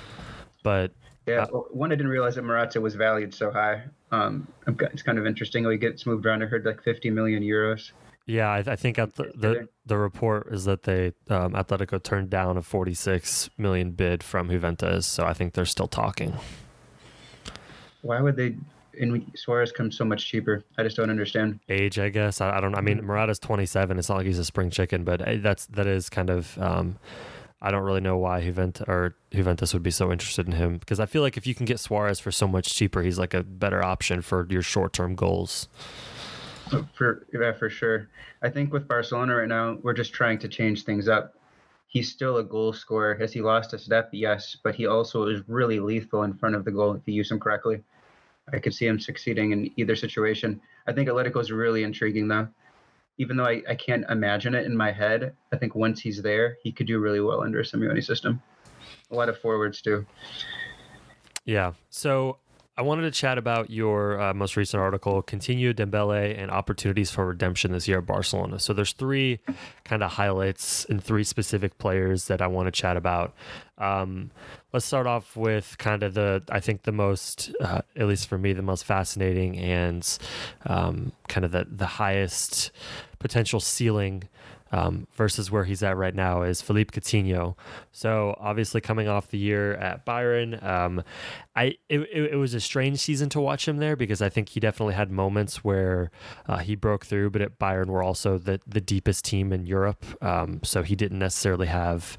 but 0.62 0.92
yeah, 1.26 1.44
uh, 1.44 1.58
one 1.70 1.92
I 1.92 1.96
didn't 1.96 2.10
realize 2.10 2.36
that 2.36 2.42
Morata 2.42 2.80
was 2.80 2.94
valued 2.94 3.34
so 3.34 3.50
high. 3.50 3.82
Um, 4.10 4.46
it's 4.66 5.02
kind 5.02 5.18
of 5.18 5.26
interesting. 5.26 5.68
He 5.70 5.76
gets 5.76 6.06
moved 6.06 6.26
around. 6.26 6.42
I 6.42 6.46
heard 6.46 6.64
like 6.64 6.82
50 6.82 7.10
million 7.10 7.42
euros. 7.42 7.92
Yeah, 8.26 8.48
I, 8.48 8.58
I 8.58 8.76
think 8.76 8.98
at 8.98 9.14
the, 9.14 9.32
the 9.34 9.68
the 9.84 9.98
report 9.98 10.52
is 10.52 10.64
that 10.64 10.84
they 10.84 11.12
um, 11.28 11.54
Atletico 11.54 12.02
turned 12.02 12.30
down 12.30 12.56
a 12.56 12.62
46 12.62 13.50
million 13.58 13.90
bid 13.92 14.22
from 14.22 14.48
Juventus, 14.48 15.06
so 15.06 15.24
I 15.24 15.32
think 15.32 15.54
they're 15.54 15.64
still 15.64 15.88
talking. 15.88 16.34
Why 18.02 18.20
would 18.20 18.36
they? 18.36 18.56
And 19.00 19.32
Suarez 19.34 19.72
comes 19.72 19.96
so 19.96 20.04
much 20.04 20.26
cheaper. 20.26 20.62
I 20.76 20.82
just 20.82 20.96
don't 20.98 21.08
understand. 21.08 21.60
Age, 21.68 21.98
I 21.98 22.10
guess. 22.10 22.40
I, 22.40 22.58
I 22.58 22.60
don't. 22.60 22.74
I 22.74 22.80
mean, 22.80 23.00
mm-hmm. 23.00 23.46
27. 23.46 23.98
It's 23.98 24.08
not 24.08 24.18
like 24.18 24.26
he's 24.26 24.38
a 24.38 24.44
spring 24.44 24.70
chicken, 24.70 25.02
but 25.02 25.26
eh, 25.26 25.38
that's 25.40 25.66
that 25.66 25.86
is 25.86 26.08
kind 26.08 26.30
of. 26.30 26.56
Um, 26.58 26.98
I 27.64 27.70
don't 27.70 27.84
really 27.84 28.00
know 28.00 28.16
why 28.18 28.40
Juventus 28.40 28.84
or 28.88 29.14
Juventus 29.30 29.72
would 29.72 29.84
be 29.84 29.92
so 29.92 30.10
interested 30.10 30.46
in 30.46 30.52
him 30.52 30.78
because 30.78 30.98
I 30.98 31.06
feel 31.06 31.22
like 31.22 31.36
if 31.36 31.46
you 31.46 31.54
can 31.54 31.64
get 31.64 31.78
Suarez 31.78 32.18
for 32.18 32.32
so 32.32 32.48
much 32.48 32.74
cheaper, 32.74 33.02
he's 33.02 33.20
like 33.20 33.34
a 33.34 33.44
better 33.44 33.84
option 33.84 34.20
for 34.20 34.48
your 34.50 34.62
short-term 34.62 35.14
goals. 35.14 35.68
For 36.94 37.26
yeah, 37.32 37.52
for 37.52 37.68
sure. 37.68 38.08
I 38.42 38.48
think 38.48 38.72
with 38.72 38.88
Barcelona 38.88 39.36
right 39.36 39.48
now, 39.48 39.78
we're 39.82 39.92
just 39.92 40.12
trying 40.12 40.38
to 40.40 40.48
change 40.48 40.84
things 40.84 41.08
up. 41.08 41.34
He's 41.86 42.10
still 42.10 42.38
a 42.38 42.44
goal 42.44 42.72
scorer. 42.72 43.14
Has 43.16 43.32
he 43.32 43.42
lost 43.42 43.74
a 43.74 43.78
step? 43.78 44.08
Yes, 44.12 44.56
but 44.62 44.74
he 44.74 44.86
also 44.86 45.28
is 45.28 45.42
really 45.46 45.78
lethal 45.78 46.22
in 46.22 46.34
front 46.34 46.54
of 46.54 46.64
the 46.64 46.70
goal 46.70 46.94
if 46.94 47.02
you 47.06 47.14
use 47.14 47.30
him 47.30 47.38
correctly. 47.38 47.82
I 48.52 48.58
could 48.58 48.74
see 48.74 48.86
him 48.86 48.98
succeeding 48.98 49.52
in 49.52 49.70
either 49.76 49.94
situation. 49.94 50.60
I 50.86 50.92
think 50.92 51.08
Atletico 51.08 51.40
is 51.40 51.52
really 51.52 51.82
intriguing 51.82 52.28
though. 52.28 52.48
Even 53.18 53.36
though 53.36 53.44
I, 53.44 53.62
I 53.68 53.74
can't 53.74 54.04
imagine 54.08 54.54
it 54.54 54.64
in 54.64 54.76
my 54.76 54.90
head, 54.90 55.34
I 55.52 55.56
think 55.56 55.74
once 55.74 56.00
he's 56.00 56.22
there, 56.22 56.56
he 56.62 56.72
could 56.72 56.86
do 56.86 56.98
really 56.98 57.20
well 57.20 57.42
under 57.42 57.60
a 57.60 57.62
Simeone 57.62 58.02
system. 58.02 58.42
A 59.10 59.14
lot 59.14 59.28
of 59.28 59.38
forwards 59.38 59.82
too. 59.82 60.06
Yeah. 61.44 61.72
So 61.90 62.38
I 62.74 62.80
wanted 62.80 63.02
to 63.02 63.10
chat 63.10 63.36
about 63.36 63.68
your 63.68 64.18
uh, 64.18 64.32
most 64.32 64.56
recent 64.56 64.80
article, 64.80 65.22
Coutinho 65.22 65.74
Dembele 65.74 66.38
and 66.38 66.50
opportunities 66.50 67.10
for 67.10 67.26
redemption 67.26 67.70
this 67.70 67.86
year 67.86 67.98
at 67.98 68.06
Barcelona. 68.06 68.58
So 68.58 68.72
there's 68.72 68.94
three 68.94 69.40
kind 69.84 70.02
of 70.02 70.12
highlights 70.12 70.86
and 70.86 71.02
three 71.02 71.22
specific 71.22 71.76
players 71.76 72.28
that 72.28 72.40
I 72.40 72.46
want 72.46 72.68
to 72.68 72.72
chat 72.72 72.96
about. 72.96 73.34
Um, 73.76 74.30
let's 74.72 74.86
start 74.86 75.06
off 75.06 75.36
with 75.36 75.76
kind 75.76 76.02
of 76.02 76.14
the, 76.14 76.42
I 76.48 76.60
think 76.60 76.84
the 76.84 76.92
most, 76.92 77.54
uh, 77.60 77.82
at 77.94 78.06
least 78.06 78.26
for 78.26 78.38
me, 78.38 78.54
the 78.54 78.62
most 78.62 78.84
fascinating 78.84 79.58
and 79.58 80.18
um, 80.64 81.12
kind 81.28 81.44
of 81.44 81.52
the, 81.52 81.66
the 81.70 81.86
highest 81.86 82.70
potential 83.18 83.60
ceiling 83.60 84.24
um, 84.72 85.06
versus 85.14 85.50
where 85.50 85.64
he's 85.64 85.82
at 85.82 85.96
right 85.96 86.14
now 86.14 86.42
is 86.42 86.62
Philippe 86.62 86.98
Coutinho. 86.98 87.54
So 87.92 88.34
obviously 88.40 88.80
coming 88.80 89.06
off 89.06 89.30
the 89.30 89.38
year 89.38 89.74
at 89.74 90.06
Bayern, 90.06 90.62
um, 90.64 91.04
I 91.54 91.76
it, 91.90 92.00
it, 92.10 92.36
was 92.36 92.54
a 92.54 92.60
strange 92.60 92.98
season 92.98 93.28
to 93.30 93.40
watch 93.40 93.68
him 93.68 93.76
there 93.76 93.94
because 93.94 94.22
I 94.22 94.30
think 94.30 94.48
he 94.48 94.60
definitely 94.60 94.94
had 94.94 95.10
moments 95.10 95.62
where 95.62 96.10
uh, 96.48 96.58
he 96.58 96.74
broke 96.74 97.04
through, 97.04 97.30
but 97.30 97.42
at 97.42 97.58
Bayern 97.58 97.86
were 97.86 98.02
also 98.02 98.38
the 98.38 98.60
the 98.66 98.80
deepest 98.80 99.24
team 99.26 99.52
in 99.52 99.66
Europe, 99.66 100.04
um, 100.22 100.60
so 100.62 100.82
he 100.82 100.96
didn't 100.96 101.18
necessarily 101.18 101.66
have. 101.66 102.16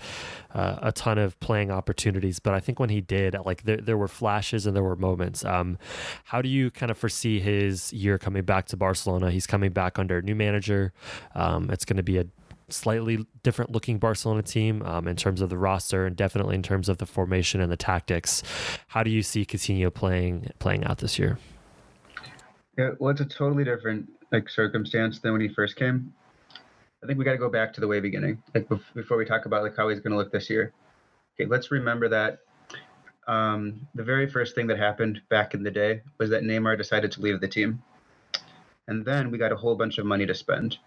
Uh, 0.53 0.77
a 0.83 0.91
ton 0.91 1.17
of 1.17 1.39
playing 1.39 1.71
opportunities, 1.71 2.37
but 2.37 2.53
I 2.53 2.59
think 2.59 2.79
when 2.79 2.89
he 2.89 3.01
did, 3.01 3.35
like 3.43 3.63
there, 3.63 3.77
there 3.77 3.97
were 3.97 4.07
flashes 4.07 4.67
and 4.67 4.75
there 4.75 4.83
were 4.83 4.95
moments. 4.95 5.43
Um, 5.43 5.79
how 6.25 6.43
do 6.43 6.47
you 6.47 6.69
kind 6.69 6.91
of 6.91 6.97
foresee 6.99 7.39
his 7.39 7.91
year 7.91 8.19
coming 8.19 8.43
back 8.43 8.67
to 8.67 8.77
Barcelona? 8.77 9.31
He's 9.31 9.47
coming 9.47 9.71
back 9.71 9.97
under 9.97 10.19
a 10.19 10.21
new 10.21 10.35
manager. 10.35 10.93
Um, 11.33 11.71
it's 11.71 11.85
going 11.85 11.97
to 11.97 12.03
be 12.03 12.19
a 12.19 12.25
slightly 12.73 13.25
different 13.43 13.71
looking 13.71 13.97
Barcelona 13.97 14.41
team 14.41 14.81
um, 14.83 15.07
in 15.07 15.15
terms 15.15 15.41
of 15.41 15.49
the 15.49 15.57
roster 15.57 16.05
and 16.05 16.15
definitely 16.15 16.55
in 16.55 16.63
terms 16.63 16.89
of 16.89 16.97
the 16.97 17.05
formation 17.05 17.61
and 17.61 17.71
the 17.71 17.77
tactics. 17.77 18.43
How 18.87 19.03
do 19.03 19.09
you 19.09 19.21
see 19.21 19.45
Coutinho 19.45 19.93
playing 19.93 20.51
playing 20.59 20.83
out 20.85 20.99
this 20.99 21.17
year? 21.19 21.37
Yeah, 22.77 22.91
well, 22.99 23.11
it's 23.11 23.21
a 23.21 23.25
totally 23.25 23.63
different 23.63 24.09
like 24.31 24.49
circumstance 24.49 25.19
than 25.19 25.31
when 25.31 25.41
he 25.41 25.47
first 25.47 25.75
came. 25.75 26.13
I 27.03 27.05
think 27.05 27.19
we 27.19 27.25
got 27.25 27.33
to 27.33 27.37
go 27.37 27.49
back 27.49 27.73
to 27.73 27.81
the 27.81 27.87
way 27.87 27.99
beginning, 27.99 28.41
like 28.55 28.67
before 28.95 29.17
we 29.17 29.25
talk 29.25 29.45
about 29.45 29.63
like 29.63 29.75
how 29.75 29.89
he's 29.89 29.99
going 29.99 30.11
to 30.11 30.17
look 30.17 30.31
this 30.31 30.49
year. 30.49 30.73
Okay, 31.35 31.49
let's 31.49 31.69
remember 31.69 32.07
that 32.09 32.39
um, 33.27 33.87
the 33.95 34.03
very 34.03 34.27
first 34.27 34.55
thing 34.55 34.67
that 34.67 34.77
happened 34.77 35.21
back 35.29 35.53
in 35.53 35.63
the 35.63 35.71
day 35.71 36.01
was 36.17 36.29
that 36.29 36.43
Neymar 36.43 36.77
decided 36.77 37.11
to 37.13 37.21
leave 37.21 37.41
the 37.41 37.47
team, 37.47 37.81
and 38.87 39.05
then 39.05 39.31
we 39.31 39.37
got 39.37 39.51
a 39.51 39.55
whole 39.55 39.75
bunch 39.75 39.97
of 39.97 40.05
money 40.05 40.25
to 40.25 40.33
spend. 40.33 40.77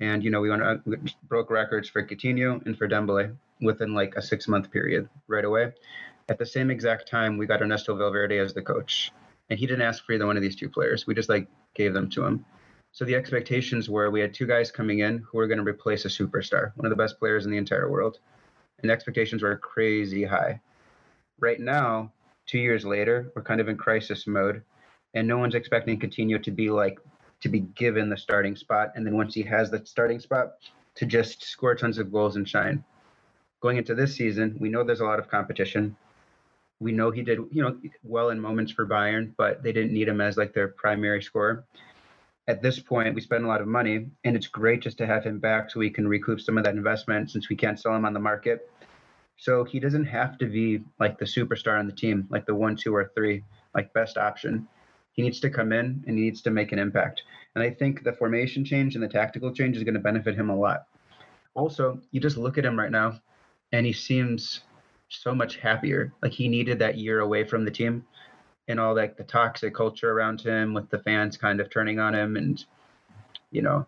And 0.00 0.24
you 0.24 0.30
know, 0.30 0.40
we, 0.40 0.48
went, 0.48 0.62
uh, 0.62 0.76
we 0.86 0.96
broke 1.28 1.50
records 1.50 1.88
for 1.88 2.02
Coutinho 2.02 2.64
and 2.64 2.76
for 2.76 2.88
Dembele 2.88 3.36
within 3.60 3.94
like 3.94 4.14
a 4.16 4.22
six 4.22 4.48
month 4.48 4.70
period 4.70 5.08
right 5.28 5.44
away. 5.44 5.72
At 6.28 6.38
the 6.38 6.46
same 6.46 6.70
exact 6.70 7.08
time, 7.08 7.36
we 7.36 7.46
got 7.46 7.60
Ernesto 7.60 7.94
Valverde 7.94 8.38
as 8.38 8.54
the 8.54 8.62
coach, 8.62 9.10
and 9.50 9.58
he 9.58 9.66
didn't 9.66 9.82
ask 9.82 10.04
for 10.04 10.12
either 10.12 10.26
one 10.26 10.36
of 10.36 10.42
these 10.42 10.56
two 10.56 10.68
players. 10.68 11.06
We 11.06 11.14
just 11.14 11.28
like 11.28 11.48
gave 11.74 11.92
them 11.92 12.08
to 12.10 12.24
him. 12.24 12.44
So 12.92 13.04
the 13.04 13.14
expectations 13.14 13.88
were 13.88 14.10
we 14.10 14.20
had 14.20 14.34
two 14.34 14.46
guys 14.46 14.70
coming 14.70 15.00
in 15.00 15.18
who 15.18 15.38
were 15.38 15.46
going 15.46 15.58
to 15.58 15.64
replace 15.64 16.04
a 16.04 16.08
superstar, 16.08 16.72
one 16.76 16.86
of 16.86 16.90
the 16.90 16.96
best 16.96 17.18
players 17.18 17.44
in 17.44 17.52
the 17.52 17.58
entire 17.58 17.90
world, 17.90 18.18
and 18.82 18.90
expectations 18.90 19.42
were 19.42 19.56
crazy 19.56 20.24
high. 20.24 20.60
Right 21.38 21.60
now, 21.60 22.12
two 22.46 22.58
years 22.58 22.84
later, 22.84 23.30
we're 23.34 23.42
kind 23.42 23.60
of 23.60 23.68
in 23.68 23.76
crisis 23.76 24.26
mode, 24.26 24.62
and 25.14 25.28
no 25.28 25.38
one's 25.38 25.54
expecting 25.54 26.00
Coutinho 26.00 26.42
to 26.42 26.50
be 26.50 26.70
like 26.70 26.98
to 27.40 27.48
be 27.48 27.60
given 27.60 28.08
the 28.08 28.16
starting 28.16 28.56
spot, 28.56 28.92
and 28.94 29.06
then 29.06 29.16
once 29.16 29.34
he 29.34 29.42
has 29.42 29.70
the 29.70 29.84
starting 29.84 30.20
spot, 30.20 30.52
to 30.96 31.06
just 31.06 31.42
score 31.44 31.74
tons 31.74 31.98
of 31.98 32.12
goals 32.12 32.36
and 32.36 32.48
shine. 32.48 32.84
Going 33.60 33.76
into 33.76 33.94
this 33.94 34.14
season, 34.14 34.56
we 34.58 34.68
know 34.68 34.82
there's 34.82 35.00
a 35.00 35.04
lot 35.04 35.18
of 35.18 35.28
competition. 35.28 35.96
We 36.80 36.92
know 36.92 37.10
he 37.10 37.22
did, 37.22 37.38
you 37.50 37.62
know, 37.62 37.78
well 38.02 38.30
in 38.30 38.40
moments 38.40 38.72
for 38.72 38.86
Bayern, 38.86 39.32
but 39.36 39.62
they 39.62 39.72
didn't 39.72 39.92
need 39.92 40.08
him 40.08 40.20
as 40.20 40.36
like 40.36 40.52
their 40.52 40.68
primary 40.68 41.22
scorer. 41.22 41.64
At 42.48 42.62
this 42.62 42.80
point, 42.80 43.14
we 43.14 43.20
spend 43.20 43.44
a 43.44 43.48
lot 43.48 43.60
of 43.60 43.68
money, 43.68 44.08
and 44.24 44.34
it's 44.34 44.46
great 44.46 44.82
just 44.82 44.98
to 44.98 45.06
have 45.06 45.24
him 45.24 45.38
back 45.38 45.70
so 45.70 45.78
we 45.78 45.90
can 45.90 46.08
recoup 46.08 46.40
some 46.40 46.58
of 46.58 46.64
that 46.64 46.74
investment 46.74 47.30
since 47.30 47.48
we 47.48 47.56
can't 47.56 47.78
sell 47.78 47.94
him 47.94 48.04
on 48.04 48.14
the 48.14 48.20
market. 48.20 48.68
So 49.36 49.64
he 49.64 49.78
doesn't 49.78 50.06
have 50.06 50.36
to 50.38 50.46
be 50.46 50.82
like 50.98 51.18
the 51.18 51.24
superstar 51.24 51.78
on 51.78 51.86
the 51.86 51.94
team, 51.94 52.26
like 52.30 52.44
the 52.44 52.54
one, 52.54 52.76
two, 52.76 52.94
or 52.94 53.10
three, 53.14 53.44
like 53.74 53.92
best 53.92 54.18
option. 54.18 54.66
He 55.20 55.24
needs 55.24 55.40
to 55.40 55.50
come 55.50 55.70
in 55.70 56.02
and 56.06 56.16
he 56.16 56.24
needs 56.24 56.40
to 56.40 56.50
make 56.50 56.72
an 56.72 56.78
impact. 56.78 57.24
And 57.54 57.62
I 57.62 57.68
think 57.68 58.04
the 58.04 58.14
formation 58.14 58.64
change 58.64 58.94
and 58.94 59.04
the 59.04 59.08
tactical 59.08 59.52
change 59.52 59.76
is 59.76 59.82
going 59.82 59.92
to 59.92 60.00
benefit 60.00 60.34
him 60.34 60.48
a 60.48 60.56
lot. 60.56 60.86
Also, 61.52 62.00
you 62.10 62.22
just 62.22 62.38
look 62.38 62.56
at 62.56 62.64
him 62.64 62.78
right 62.78 62.90
now 62.90 63.20
and 63.70 63.84
he 63.84 63.92
seems 63.92 64.60
so 65.10 65.34
much 65.34 65.56
happier. 65.56 66.10
Like 66.22 66.32
he 66.32 66.48
needed 66.48 66.78
that 66.78 66.96
year 66.96 67.20
away 67.20 67.44
from 67.44 67.66
the 67.66 67.70
team 67.70 68.02
and 68.66 68.80
all 68.80 68.96
like 68.96 69.18
the 69.18 69.24
toxic 69.24 69.74
culture 69.74 70.10
around 70.10 70.40
him 70.40 70.72
with 70.72 70.88
the 70.88 71.00
fans 71.00 71.36
kind 71.36 71.60
of 71.60 71.68
turning 71.68 72.00
on 72.00 72.14
him 72.14 72.38
and 72.38 72.64
you 73.50 73.60
know 73.60 73.84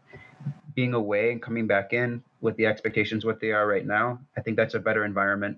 being 0.75 0.93
away 0.93 1.33
and 1.33 1.41
coming 1.41 1.67
back 1.67 1.95
in 1.95 2.23
with 2.43 2.59
the 2.59 2.67
expectations 2.67 3.25
what 3.25 3.41
they 3.41 3.53
are 3.53 3.67
right 3.67 3.87
now. 3.87 4.21
I 4.37 4.43
think 4.43 4.59
that's 4.59 4.75
a 4.75 4.81
better 4.81 5.07
environment. 5.07 5.57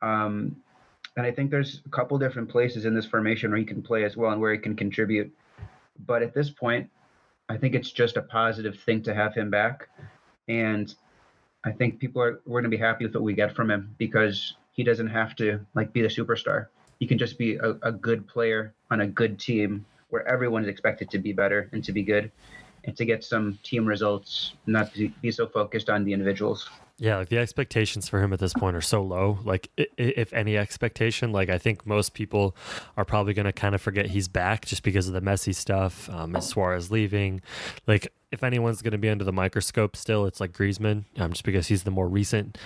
Um, 0.00 0.56
and 1.16 1.26
I 1.26 1.30
think 1.30 1.50
there's 1.50 1.80
a 1.86 1.88
couple 1.88 2.18
different 2.18 2.48
places 2.48 2.84
in 2.84 2.94
this 2.94 3.06
formation 3.06 3.50
where 3.50 3.58
he 3.58 3.64
can 3.64 3.82
play 3.82 4.04
as 4.04 4.16
well 4.16 4.32
and 4.32 4.40
where 4.40 4.52
he 4.52 4.58
can 4.58 4.76
contribute. 4.76 5.32
But 6.06 6.22
at 6.22 6.34
this 6.34 6.50
point, 6.50 6.90
I 7.48 7.56
think 7.56 7.74
it's 7.74 7.90
just 7.90 8.16
a 8.16 8.22
positive 8.22 8.78
thing 8.80 9.02
to 9.04 9.14
have 9.14 9.34
him 9.34 9.50
back. 9.50 9.88
And 10.48 10.94
I 11.64 11.72
think 11.72 11.98
people 11.98 12.20
are 12.22 12.40
we're 12.44 12.60
gonna 12.60 12.68
be 12.68 12.76
happy 12.76 13.06
with 13.06 13.14
what 13.14 13.24
we 13.24 13.32
get 13.32 13.54
from 13.54 13.70
him 13.70 13.94
because 13.98 14.56
he 14.72 14.84
doesn't 14.84 15.08
have 15.08 15.34
to 15.36 15.60
like 15.74 15.92
be 15.92 16.02
the 16.02 16.08
superstar. 16.08 16.66
He 17.00 17.06
can 17.06 17.18
just 17.18 17.38
be 17.38 17.56
a, 17.56 17.70
a 17.82 17.92
good 17.92 18.26
player 18.28 18.74
on 18.90 19.00
a 19.00 19.06
good 19.06 19.38
team 19.38 19.86
where 20.10 20.26
everyone 20.28 20.62
is 20.62 20.68
expected 20.68 21.10
to 21.10 21.18
be 21.18 21.32
better 21.32 21.68
and 21.72 21.82
to 21.84 21.92
be 21.92 22.02
good 22.02 22.30
and 22.84 22.96
to 22.96 23.04
get 23.04 23.24
some 23.24 23.58
team 23.62 23.86
results, 23.86 24.52
not 24.66 24.92
be 24.94 25.30
so 25.30 25.46
focused 25.46 25.90
on 25.90 26.04
the 26.04 26.12
individuals. 26.12 26.68
Yeah, 26.98 27.18
like 27.18 27.28
the 27.28 27.36
expectations 27.36 28.08
for 28.08 28.22
him 28.22 28.32
at 28.32 28.38
this 28.38 28.54
point 28.54 28.74
are 28.74 28.80
so 28.80 29.02
low. 29.02 29.38
Like, 29.44 29.68
if 29.76 30.32
any 30.32 30.56
expectation, 30.56 31.30
like 31.30 31.50
I 31.50 31.58
think 31.58 31.86
most 31.86 32.14
people 32.14 32.56
are 32.96 33.04
probably 33.04 33.34
going 33.34 33.44
to 33.44 33.52
kind 33.52 33.74
of 33.74 33.82
forget 33.82 34.06
he's 34.06 34.28
back 34.28 34.64
just 34.64 34.82
because 34.82 35.06
of 35.06 35.12
the 35.12 35.20
Messi 35.20 35.54
stuff. 35.54 36.08
Um, 36.08 36.34
as 36.34 36.46
Suarez 36.48 36.90
leaving, 36.90 37.42
like 37.86 38.10
if 38.32 38.42
anyone's 38.42 38.80
going 38.80 38.92
to 38.92 38.98
be 38.98 39.10
under 39.10 39.24
the 39.24 39.32
microscope 39.32 39.94
still, 39.94 40.24
it's 40.24 40.40
like 40.40 40.52
Griezmann, 40.52 41.04
um, 41.18 41.32
just 41.32 41.44
because 41.44 41.66
he's 41.68 41.82
the 41.82 41.90
more 41.90 42.08
recent 42.08 42.56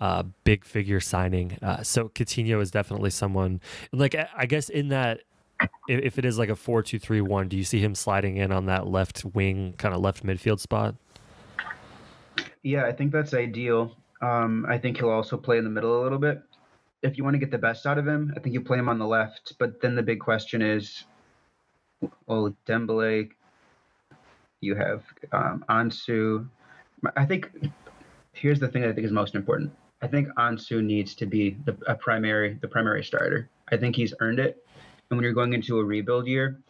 uh, 0.00 0.22
big 0.44 0.64
figure 0.64 1.00
signing. 1.00 1.58
Uh, 1.60 1.82
so 1.82 2.08
Coutinho 2.10 2.60
is 2.62 2.70
definitely 2.70 3.10
someone. 3.10 3.60
Like 3.92 4.14
I 4.14 4.46
guess 4.46 4.68
in 4.68 4.88
that 4.90 5.22
if 5.88 6.16
it 6.16 6.24
is 6.24 6.38
like 6.38 6.48
a 6.48 6.56
four 6.56 6.84
two 6.84 7.00
three 7.00 7.20
one, 7.20 7.48
do 7.48 7.56
you 7.56 7.64
see 7.64 7.80
him 7.80 7.96
sliding 7.96 8.36
in 8.36 8.52
on 8.52 8.66
that 8.66 8.86
left 8.86 9.24
wing, 9.24 9.74
kind 9.78 9.94
of 9.94 10.00
left 10.00 10.24
midfield 10.24 10.60
spot? 10.60 10.94
Yeah, 12.62 12.84
I 12.84 12.92
think 12.92 13.12
that's 13.12 13.34
ideal. 13.34 13.96
Um, 14.20 14.66
I 14.68 14.78
think 14.78 14.98
he'll 14.98 15.10
also 15.10 15.36
play 15.36 15.58
in 15.58 15.64
the 15.64 15.70
middle 15.70 16.00
a 16.00 16.02
little 16.02 16.18
bit. 16.18 16.42
If 17.02 17.16
you 17.16 17.24
want 17.24 17.34
to 17.34 17.38
get 17.38 17.50
the 17.50 17.58
best 17.58 17.86
out 17.86 17.96
of 17.96 18.06
him, 18.06 18.32
I 18.36 18.40
think 18.40 18.52
you 18.52 18.60
play 18.60 18.78
him 18.78 18.88
on 18.88 18.98
the 18.98 19.06
left. 19.06 19.54
But 19.58 19.80
then 19.80 19.94
the 19.94 20.02
big 20.02 20.20
question 20.20 20.60
is, 20.60 21.04
well, 22.26 22.54
Dembele, 22.66 23.30
you 24.60 24.74
have 24.74 25.04
um, 25.32 25.64
Ansu. 25.70 26.46
I 27.16 27.24
think 27.24 27.50
here's 28.34 28.60
the 28.60 28.68
thing 28.68 28.82
that 28.82 28.90
I 28.90 28.92
think 28.92 29.06
is 29.06 29.12
most 29.12 29.34
important. 29.34 29.72
I 30.02 30.06
think 30.06 30.28
Ansu 30.36 30.82
needs 30.82 31.14
to 31.16 31.26
be 31.26 31.56
the 31.64 31.72
primary 31.72 32.58
the 32.60 32.68
primary 32.68 33.04
starter. 33.04 33.48
I 33.70 33.76
think 33.76 33.96
he's 33.96 34.14
earned 34.20 34.38
it. 34.38 34.64
And 35.10 35.16
when 35.16 35.24
you're 35.24 35.32
going 35.32 35.54
into 35.54 35.78
a 35.78 35.84
rebuild 35.84 36.26
year, 36.26 36.60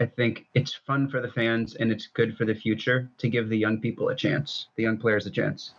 I 0.00 0.06
think 0.06 0.46
it's 0.54 0.72
fun 0.74 1.08
for 1.08 1.20
the 1.20 1.28
fans 1.28 1.76
and 1.76 1.92
it's 1.92 2.06
good 2.06 2.36
for 2.36 2.46
the 2.46 2.54
future 2.54 3.10
to 3.18 3.28
give 3.28 3.50
the 3.50 3.58
young 3.58 3.78
people 3.78 4.08
a 4.08 4.16
chance, 4.16 4.68
the 4.76 4.82
young 4.82 4.96
players 4.96 5.26
a 5.26 5.30
chance. 5.30 5.74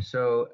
So 0.00 0.48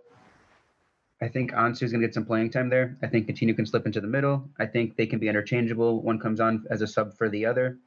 I 1.23 1.29
think 1.29 1.53
Ansu 1.53 1.85
is 1.85 1.93
going 1.93 2.01
to 2.01 2.07
get 2.09 2.15
some 2.15 2.25
playing 2.25 2.51
time 2.51 2.69
there. 2.69 2.97
I 3.03 3.07
think 3.07 3.29
Coutinho 3.29 3.55
can 3.55 3.65
slip 3.65 3.87
into 3.87 4.01
the 4.01 4.09
middle. 4.09 4.49
I 4.59 4.67
think 4.67 4.97
they 4.97 5.07
can 5.07 5.21
be 5.21 5.29
interchangeable. 5.29 6.03
One 6.03 6.19
comes 6.19 6.41
on 6.41 6.67
as 6.71 6.83
a 6.83 6.87
sub 6.87 7.17
for 7.17 7.29
the 7.29 7.47
other. 7.47 7.79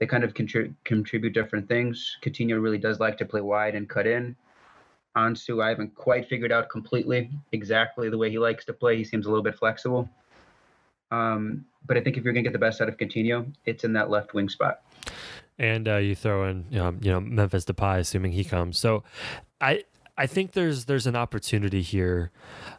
They 0.00 0.06
kind 0.06 0.24
of 0.24 0.34
contri- 0.34 0.74
contribute 0.84 1.34
different 1.34 1.68
things. 1.68 2.16
Coutinho 2.22 2.60
really 2.60 2.78
does 2.78 2.98
like 2.98 3.16
to 3.18 3.26
play 3.26 3.40
wide 3.40 3.76
and 3.76 3.88
cut 3.88 4.06
in. 4.06 4.34
Ansu, 5.16 5.62
I 5.62 5.68
haven't 5.68 5.94
quite 5.94 6.28
figured 6.28 6.52
out 6.52 6.68
completely 6.68 7.30
exactly 7.52 8.08
the 8.08 8.18
way 8.18 8.30
he 8.30 8.38
likes 8.38 8.64
to 8.66 8.72
play. 8.72 8.96
He 8.96 9.04
seems 9.04 9.26
a 9.26 9.28
little 9.28 9.42
bit 9.42 9.58
flexible. 9.58 10.08
Um, 11.10 11.64
but 11.86 11.96
I 11.96 12.00
think 12.00 12.16
if 12.16 12.24
you're 12.24 12.32
going 12.32 12.44
to 12.44 12.48
get 12.48 12.52
the 12.52 12.58
best 12.58 12.80
out 12.80 12.88
of 12.88 12.96
Coutinho, 12.96 13.52
it's 13.64 13.84
in 13.84 13.92
that 13.94 14.10
left 14.10 14.34
wing 14.34 14.48
spot. 14.48 14.82
And 15.58 15.88
uh, 15.88 15.96
you 15.96 16.14
throw 16.14 16.48
in, 16.48 16.66
um, 16.78 16.98
you 17.02 17.10
know, 17.10 17.20
Memphis 17.20 17.64
Depay, 17.64 17.98
assuming 17.98 18.32
he 18.32 18.44
comes. 18.44 18.78
So, 18.78 19.02
I 19.60 19.84
I 20.18 20.26
think 20.26 20.52
there's 20.52 20.86
there's 20.86 21.06
an 21.06 21.14
opportunity 21.14 21.80
here, 21.80 22.32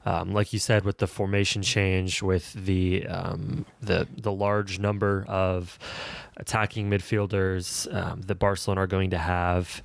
um, 0.06 0.34
like 0.34 0.52
you 0.52 0.60
said, 0.60 0.84
with 0.84 0.98
the 0.98 1.08
formation 1.08 1.62
change, 1.62 2.22
with 2.22 2.52
the 2.54 3.08
um, 3.08 3.66
the 3.82 4.08
the 4.18 4.32
large 4.32 4.78
number 4.78 5.26
of 5.28 5.80
attacking 6.36 6.90
midfielders 6.90 7.94
um, 7.96 8.22
that 8.24 8.36
Barcelona 8.36 8.82
are 8.82 8.88
going 8.88 9.10
to 9.12 9.18
have 9.18 9.82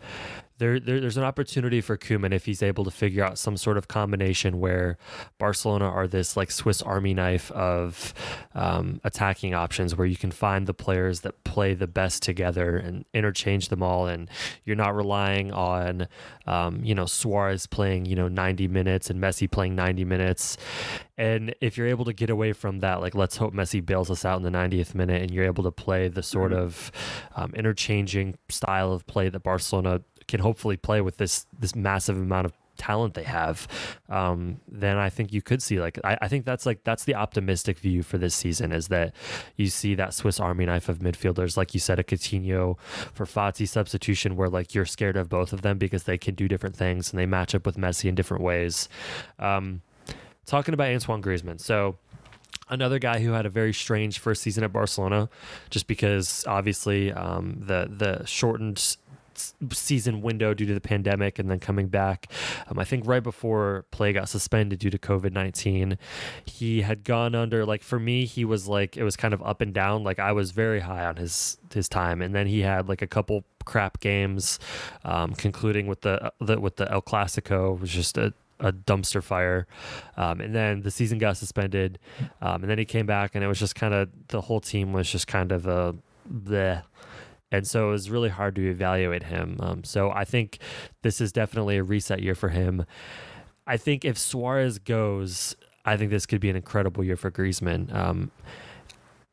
there, 0.59 0.79
there, 0.79 1.01
there's 1.01 1.17
an 1.17 1.25
opportunity 1.25 1.81
for 1.81 1.97
Koeman 1.97 2.33
if 2.33 2.45
he's 2.45 2.63
able 2.63 2.85
to 2.85 2.91
figure 2.91 3.25
out 3.25 3.39
some 3.39 3.57
sort 3.57 3.77
of 3.77 3.89
combination 3.89 4.61
where 4.61 4.99
Barcelona 5.39 5.87
are 5.87 6.07
this 6.07 6.37
like 6.37 6.51
Swiss 6.51 6.81
Army 6.81 7.13
knife 7.13 7.51
of 7.53 8.15
um, 8.55 9.01
attacking 9.03 9.55
options 9.55 9.97
where 9.97 10.07
you 10.07 10.17
can 10.17 10.31
find 10.31 10.67
the 10.67 10.75
players 10.75 11.21
that 11.21 11.43
play 11.43 11.75
the 11.75 11.89
best 11.89 12.23
together 12.23 12.77
and 12.77 13.05
interchange 13.13 13.69
them 13.69 13.83
all, 13.83 14.07
and 14.07 14.31
you're 14.65 14.77
not 14.77 14.95
relying 14.95 15.53
on 15.53 16.07
um, 16.47 16.81
you 16.85 16.95
know 16.95 17.07
Suarez 17.07 17.67
playing 17.67 18.07
you 18.07 18.15
know 18.15 18.29
90 18.29 18.69
minutes 18.69 19.11
and 19.11 19.21
Messi 19.21 19.51
playing 19.51 19.75
90 19.75 20.05
minutes. 20.05 20.57
And 21.17 21.55
if 21.61 21.79
you're 21.79 21.87
able 21.87 22.05
to 22.07 22.13
get 22.13 22.29
away 22.29 22.53
from 22.53 22.81
that, 22.81 23.01
like 23.01 23.15
let's 23.15 23.37
hope 23.37 23.55
Messi 23.55 23.85
bails 23.85 24.11
us 24.11 24.25
out 24.25 24.37
in 24.37 24.43
the 24.43 24.51
90th 24.51 24.95
minute, 24.95 25.23
and 25.23 25.31
you're 25.31 25.45
able 25.45 25.65
to 25.65 25.71
play 25.73 26.09
the 26.09 26.23
sort 26.23 26.53
mm-hmm. 26.53 26.63
of 26.63 26.93
um, 27.37 27.53
interchanging 27.55 28.37
style 28.49 28.93
of 28.93 29.07
play 29.07 29.29
that 29.29 29.43
Barcelona 29.43 30.01
can 30.29 30.41
hopefully 30.41 30.77
play 30.77 31.01
with 31.01 31.17
this 31.17 31.47
this 31.59 31.75
massive 31.75 32.17
amount 32.17 32.47
of 32.47 32.53
talent 32.77 33.15
they 33.15 33.25
have, 33.25 33.69
um, 34.09 34.61
then 34.69 34.97
I 34.97 35.11
think 35.11 35.33
you 35.33 35.43
could 35.43 35.63
see 35.63 35.81
like 35.81 35.99
I, 36.05 36.19
I, 36.23 36.29
think 36.29 36.45
that's 36.45 36.67
like 36.67 36.85
that's 36.85 37.05
the 37.05 37.15
optimistic 37.15 37.79
view 37.79 38.03
for 38.03 38.19
this 38.19 38.35
season 38.35 38.73
is 38.73 38.89
that 38.89 39.15
you 39.57 39.69
see 39.69 39.95
that 39.95 40.15
Swiss 40.15 40.41
Army 40.41 40.67
knife 40.67 40.89
of 40.89 40.99
midfielders, 40.99 41.57
like 41.57 41.75
you 41.75 41.81
said, 41.81 41.99
a 41.99 42.03
Coutinho 42.03 42.79
for 43.13 43.27
Fati 43.27 43.69
substitution 43.69 44.37
where 44.37 44.49
like 44.49 44.75
you're 44.75 44.85
scared 44.85 45.17
of 45.17 45.29
both 45.29 45.53
of 45.53 45.63
them 45.63 45.79
because 45.79 46.05
they 46.05 46.19
can 46.19 46.35
do 46.35 46.49
different 46.49 46.77
things 46.77 47.13
and 47.13 47.19
they 47.19 47.27
match 47.27 47.55
up 47.55 47.67
with 47.67 47.77
Messi 47.77 48.07
in 48.09 48.15
different 48.15 48.43
ways. 48.43 48.89
Um, 49.39 49.83
talking 50.47 50.75
about 50.75 50.89
Antoine 50.89 51.23
Griezmann, 51.23 51.61
so 51.61 51.97
another 52.69 52.99
guy 52.99 53.21
who 53.21 53.33
had 53.33 53.47
a 53.47 53.51
very 53.51 53.73
strange 53.73 54.19
first 54.19 54.43
season 54.43 54.65
at 54.65 54.73
Barcelona, 54.73 55.29
just 55.71 55.87
because 55.87 56.45
obviously 56.47 57.13
um, 57.13 57.57
the 57.61 57.89
the 57.91 58.27
shortened 58.27 58.97
season 59.73 60.21
window 60.21 60.55
due 60.55 60.67
to 60.67 60.75
the 60.75 60.81
pandemic 60.81 61.39
and 61.39 61.51
then 61.51 61.59
coming 61.59 61.89
back. 61.89 62.31
Um, 62.69 62.79
I 62.79 62.85
think 62.85 63.07
right 63.07 63.23
before 63.23 63.85
play 63.91 64.13
got 64.13 64.29
suspended 64.29 64.79
due 64.79 64.91
to 64.91 64.99
COVID 64.99 65.33
19, 65.33 65.99
he 66.45 66.83
had 66.83 67.05
gone 67.05 67.35
under, 67.35 67.65
like, 67.65 67.83
for 67.83 67.99
me, 67.99 68.25
he 68.25 68.45
was 68.45 68.69
like, 68.69 68.97
it 68.97 69.05
was 69.05 69.17
kind 69.17 69.35
of 69.35 69.43
up 69.43 69.61
and 69.61 69.73
down. 69.73 70.05
Like, 70.05 70.19
I 70.19 70.33
was 70.33 70.51
very 70.51 70.81
high 70.81 71.05
on 71.05 71.17
his, 71.17 71.59
his 71.73 71.89
time. 71.89 72.23
And 72.23 72.35
then 72.35 72.47
he 72.47 72.61
had 72.61 72.89
like 72.89 73.03
a 73.03 73.07
couple 73.07 73.45
crap 73.65 74.01
games, 74.01 74.59
um, 75.05 75.35
concluding 75.35 75.87
with 75.87 76.03
the, 76.03 76.33
the, 76.41 76.61
with 76.61 76.77
the 76.77 76.91
El 76.91 77.03
Clasico, 77.03 77.79
was 77.79 77.91
just 77.91 78.19
a, 78.19 78.33
a 78.61 78.73
dumpster 78.73 79.23
fire. 79.23 79.67
Um, 80.17 80.41
and 80.41 80.55
then 80.55 80.83
the 80.83 80.91
season 80.91 81.19
got 81.19 81.37
suspended. 81.37 81.99
Um, 82.41 82.63
and 82.63 82.71
then 82.71 82.79
he 82.79 82.85
came 82.85 83.07
back, 83.07 83.35
and 83.35 83.43
it 83.43 83.49
was 83.49 83.59
just 83.59 83.75
kind 83.75 83.95
of 83.95 84.09
the 84.29 84.43
whole 84.43 84.61
team 84.61 84.93
was 84.93 85.11
just 85.11 85.27
kind 85.27 85.53
of 85.53 85.67
a 85.67 85.95
bleh 86.31 86.83
and 87.53 87.67
so 87.67 87.89
it 87.89 87.93
was 87.93 88.11
really 88.11 88.29
hard 88.29 88.57
to 88.57 88.69
evaluate 88.69 89.25
him. 89.25 89.57
Um, 89.61 89.85
so 89.85 90.11
I 90.11 90.25
think 90.25 90.59
this 91.03 91.21
is 91.21 91.33
definitely 91.33 91.77
a 91.77 91.83
reset 91.83 92.23
year 92.23 92.35
for 92.35 92.49
him. 92.49 92.85
I 93.67 93.77
think 93.77 94.05
if 94.05 94.19
Suarez 94.19 94.79
goes, 94.79 95.57
I 95.85 95.97
think 95.97 96.11
this 96.11 96.27
could 96.27 96.41
be 96.41 96.51
an 96.51 96.57
incredible 96.57 97.05
year 97.05 97.17
for 97.17 97.31
Griezmann. 97.31 97.95
Um, 97.95 98.31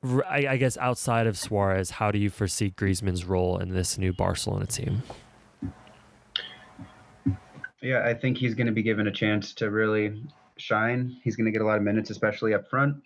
I, 0.04 0.48
I, 0.48 0.58
guess 0.58 0.78
outside 0.78 1.28
of 1.28 1.38
Suarez, 1.38 1.92
how 1.92 2.12
do 2.12 2.18
you 2.18 2.30
foresee 2.30 2.72
Griezmann's 2.72 3.26
role 3.26 3.58
in 3.60 3.70
this 3.70 3.98
new 3.98 4.14
Barcelona 4.14 4.66
team? 4.66 5.04
Yeah, 7.82 8.04
I 8.06 8.14
think 8.14 8.38
he's 8.38 8.56
going 8.56 8.68
to 8.68 8.74
be 8.74 8.84
given 8.84 9.08
a 9.08 9.12
chance 9.12 9.54
to 9.56 9.70
really 9.70 10.24
shine. 10.58 11.18
He's 11.24 11.36
going 11.36 11.46
to 11.46 11.52
get 11.52 11.62
a 11.62 11.66
lot 11.66 11.78
of 11.78 11.84
minutes, 11.84 12.10
especially 12.10 12.54
up 12.54 12.68
front. 12.70 13.04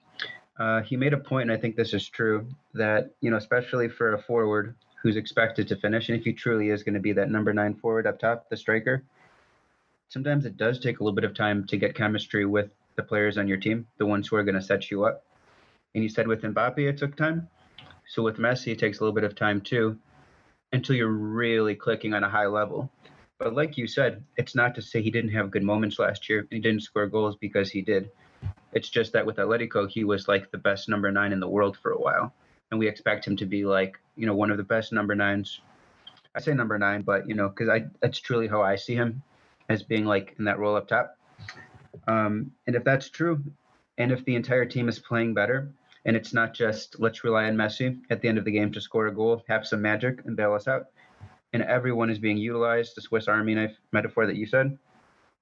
Uh, 0.58 0.82
he 0.82 0.96
made 0.96 1.14
a 1.14 1.18
point, 1.18 1.50
and 1.50 1.58
I 1.58 1.60
think 1.60 1.76
this 1.76 1.94
is 1.94 2.08
true, 2.08 2.48
that 2.74 3.12
you 3.20 3.30
know, 3.30 3.38
especially 3.38 3.90
for 3.90 4.14
a 4.14 4.22
forward, 4.22 4.76
who's 5.06 5.18
expected 5.18 5.68
to 5.68 5.76
finish, 5.76 6.10
and 6.10 6.18
if 6.18 6.26
he 6.26 6.34
truly 6.34 6.72
is 6.72 6.82
going 6.82 6.96
to 6.96 7.00
be 7.00 7.14
that 7.14 7.30
number 7.30 7.54
nine 7.54 7.76
forward 7.76 8.08
up 8.08 8.18
top, 8.18 8.50
the 8.50 8.58
striker, 8.58 9.04
sometimes 10.10 10.48
it 10.48 10.58
does 10.58 10.80
take 10.80 11.00
a 11.00 11.04
little 11.04 11.14
bit 11.14 11.24
of 11.24 11.36
time 11.36 11.64
to 11.64 11.78
get 11.78 11.94
chemistry 11.94 12.44
with 12.44 12.72
the 12.96 13.04
players 13.04 13.38
on 13.38 13.48
your 13.48 13.60
team, 13.60 13.86
the 14.00 14.06
ones 14.08 14.28
who 14.28 14.36
are 14.36 14.44
going 14.44 14.56
to 14.56 14.62
set 14.64 14.90
you 14.90 15.06
up. 15.06 15.24
And 15.94 16.02
you 16.02 16.10
said 16.10 16.28
with 16.28 16.42
Mbappe 16.42 16.80
it 16.80 16.98
took 16.98 17.16
time. 17.16 17.48
So 18.08 18.24
with 18.24 18.38
Messi, 18.38 18.72
it 18.72 18.80
takes 18.80 18.98
a 18.98 19.04
little 19.04 19.14
bit 19.14 19.24
of 19.24 19.36
time 19.36 19.62
too, 19.62 19.96
until 20.74 20.96
you're 20.96 21.08
really 21.08 21.76
clicking 21.76 22.16
on 22.16 22.24
a 22.24 22.30
high 22.30 22.48
level. 22.48 22.92
But 23.38 23.54
like 23.54 23.78
you 23.78 23.86
said, 23.86 24.24
it's 24.38 24.56
not 24.56 24.74
to 24.74 24.82
say 24.82 25.04
he 25.04 25.12
didn't 25.12 25.34
have 25.34 25.52
good 25.52 25.62
moments 25.62 26.00
last 26.00 26.28
year 26.28 26.40
and 26.40 26.50
he 26.50 26.60
didn't 26.60 26.82
score 26.82 27.06
goals 27.06 27.36
because 27.40 27.70
he 27.70 27.84
did. 27.84 28.10
It's 28.74 28.90
just 28.90 29.14
that 29.14 29.28
with 29.28 29.36
Atletico, 29.36 29.88
he 29.88 30.04
was 30.04 30.28
like 30.28 30.50
the 30.50 30.58
best 30.58 30.90
number 30.90 31.12
nine 31.12 31.32
in 31.32 31.40
the 31.40 31.48
world 31.48 31.78
for 31.78 31.92
a 31.92 32.00
while 32.00 32.34
and 32.72 32.80
we 32.80 32.88
expect 32.88 33.26
him 33.26 33.36
to 33.38 33.46
be 33.46 33.66
like 33.66 33.98
you 34.16 34.26
know 34.26 34.36
one 34.36 34.52
of 34.52 34.58
the 34.58 34.64
best 34.64 34.92
number 34.94 35.16
nines. 35.16 35.62
I 36.36 36.42
say 36.42 36.54
number 36.54 36.78
nine, 36.78 37.02
but 37.02 37.28
you 37.28 37.36
know 37.36 37.50
because 37.50 37.70
I 37.70 37.86
that's 38.02 38.20
truly 38.20 38.48
how 38.48 38.62
I 38.62 38.76
see 38.76 38.96
him 38.96 39.22
as 39.70 39.84
being 39.84 40.06
like 40.06 40.36
in 40.38 40.46
that 40.46 40.60
role 40.60 40.76
up 40.76 40.88
top. 40.88 41.18
Um, 42.08 42.52
and 42.68 42.76
if 42.76 42.84
that's 42.84 43.10
true, 43.10 43.42
and 43.98 44.12
if 44.12 44.24
the 44.26 44.36
entire 44.36 44.66
team 44.66 44.90
is 44.90 45.00
playing 45.00 45.34
better, 45.34 45.72
and 46.06 46.16
it's 46.16 46.34
not 46.34 46.54
just 46.54 47.00
let's 47.00 47.24
rely 47.24 47.46
on 47.46 47.56
Messi 47.56 48.00
at 48.10 48.22
the 48.22 48.28
end 48.28 48.38
of 48.38 48.46
the 48.46 48.52
game 48.52 48.72
to 48.74 48.82
score 48.82 49.08
a 49.08 49.14
goal, 49.14 49.44
have 49.48 49.66
some 49.66 49.82
magic, 49.82 50.22
and 50.26 50.36
bail 50.36 50.54
us 50.54 50.68
out, 50.68 50.88
and 51.54 51.64
everyone 51.64 52.10
is 52.10 52.20
being 52.20 52.38
utilized, 52.38 52.96
the 52.96 53.02
Swiss 53.02 53.28
Army 53.28 53.56
knife 53.56 53.78
metaphor 53.92 54.28
that 54.28 54.36
you 54.36 54.46
said, 54.46 54.78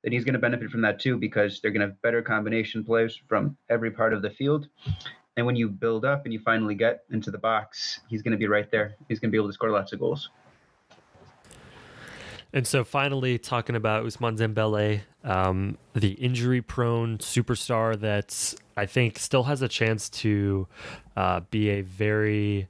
then 0.03 0.12
he's 0.12 0.23
going 0.23 0.33
to 0.33 0.39
benefit 0.39 0.69
from 0.69 0.81
that 0.81 0.99
too 0.99 1.17
because 1.17 1.59
they're 1.59 1.71
going 1.71 1.81
to 1.81 1.88
have 1.88 2.01
better 2.01 2.21
combination 2.21 2.83
plays 2.83 3.19
from 3.27 3.57
every 3.69 3.91
part 3.91 4.13
of 4.13 4.21
the 4.21 4.29
field, 4.29 4.67
and 5.36 5.46
when 5.46 5.56
you 5.56 5.69
build 5.69 6.06
up 6.06 6.26
and 6.26 6.34
you 6.34 6.39
finally 6.39 6.76
get 6.76 7.04
into 7.12 7.32
the 7.32 7.38
box, 7.38 8.00
he's 8.08 8.22
going 8.22 8.34
to 8.34 8.38
be 8.38 8.48
right 8.48 8.69
there. 8.69 8.96
He's 9.08 9.19
going 9.19 9.30
to 9.30 9.32
be 9.32 9.38
able 9.38 9.50
to 9.50 9.54
score 9.54 9.72
lots 9.72 9.93
of 9.93 10.00
goals. 10.00 10.30
And 12.56 12.67
so, 12.67 12.84
finally, 12.84 13.39
talking 13.39 13.76
about 13.76 14.06
Ousmane 14.06 14.38
Dembele, 14.38 15.02
um, 15.24 15.80
the 15.93 16.12
injury-prone 16.12 17.17
superstar 17.17 18.00
that 18.00 18.54
I 18.78 18.86
think 18.86 19.17
still 19.17 19.43
has 19.43 19.63
a 19.63 19.67
chance 19.67 20.08
to 20.10 20.67
uh, 21.17 21.39
be 21.50 21.69
a 21.69 21.82
very 21.82 22.67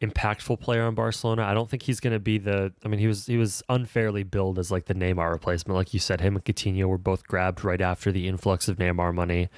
impactful 0.00 0.60
player 0.60 0.84
on 0.84 0.94
Barcelona. 0.94 1.42
I 1.42 1.54
don't 1.54 1.68
think 1.68 1.82
he's 1.82 2.00
going 2.00 2.12
to 2.12 2.20
be 2.20 2.38
the. 2.38 2.72
I 2.84 2.88
mean, 2.88 3.00
he 3.00 3.06
was 3.06 3.26
he 3.26 3.36
was 3.36 3.62
unfairly 3.68 4.22
billed 4.22 4.58
as 4.58 4.70
like 4.70 4.86
the 4.86 4.94
Neymar 4.94 5.30
replacement, 5.30 5.76
like 5.76 5.92
you 5.92 6.00
said. 6.00 6.20
Him 6.20 6.36
and 6.36 6.44
Coutinho 6.44 6.86
were 6.86 6.98
both 6.98 7.26
grabbed 7.26 7.64
right 7.64 7.80
after 7.80 8.12
the 8.12 8.28
influx 8.28 8.68
of 8.68 8.76
Neymar 8.76 9.14
money. 9.14 9.48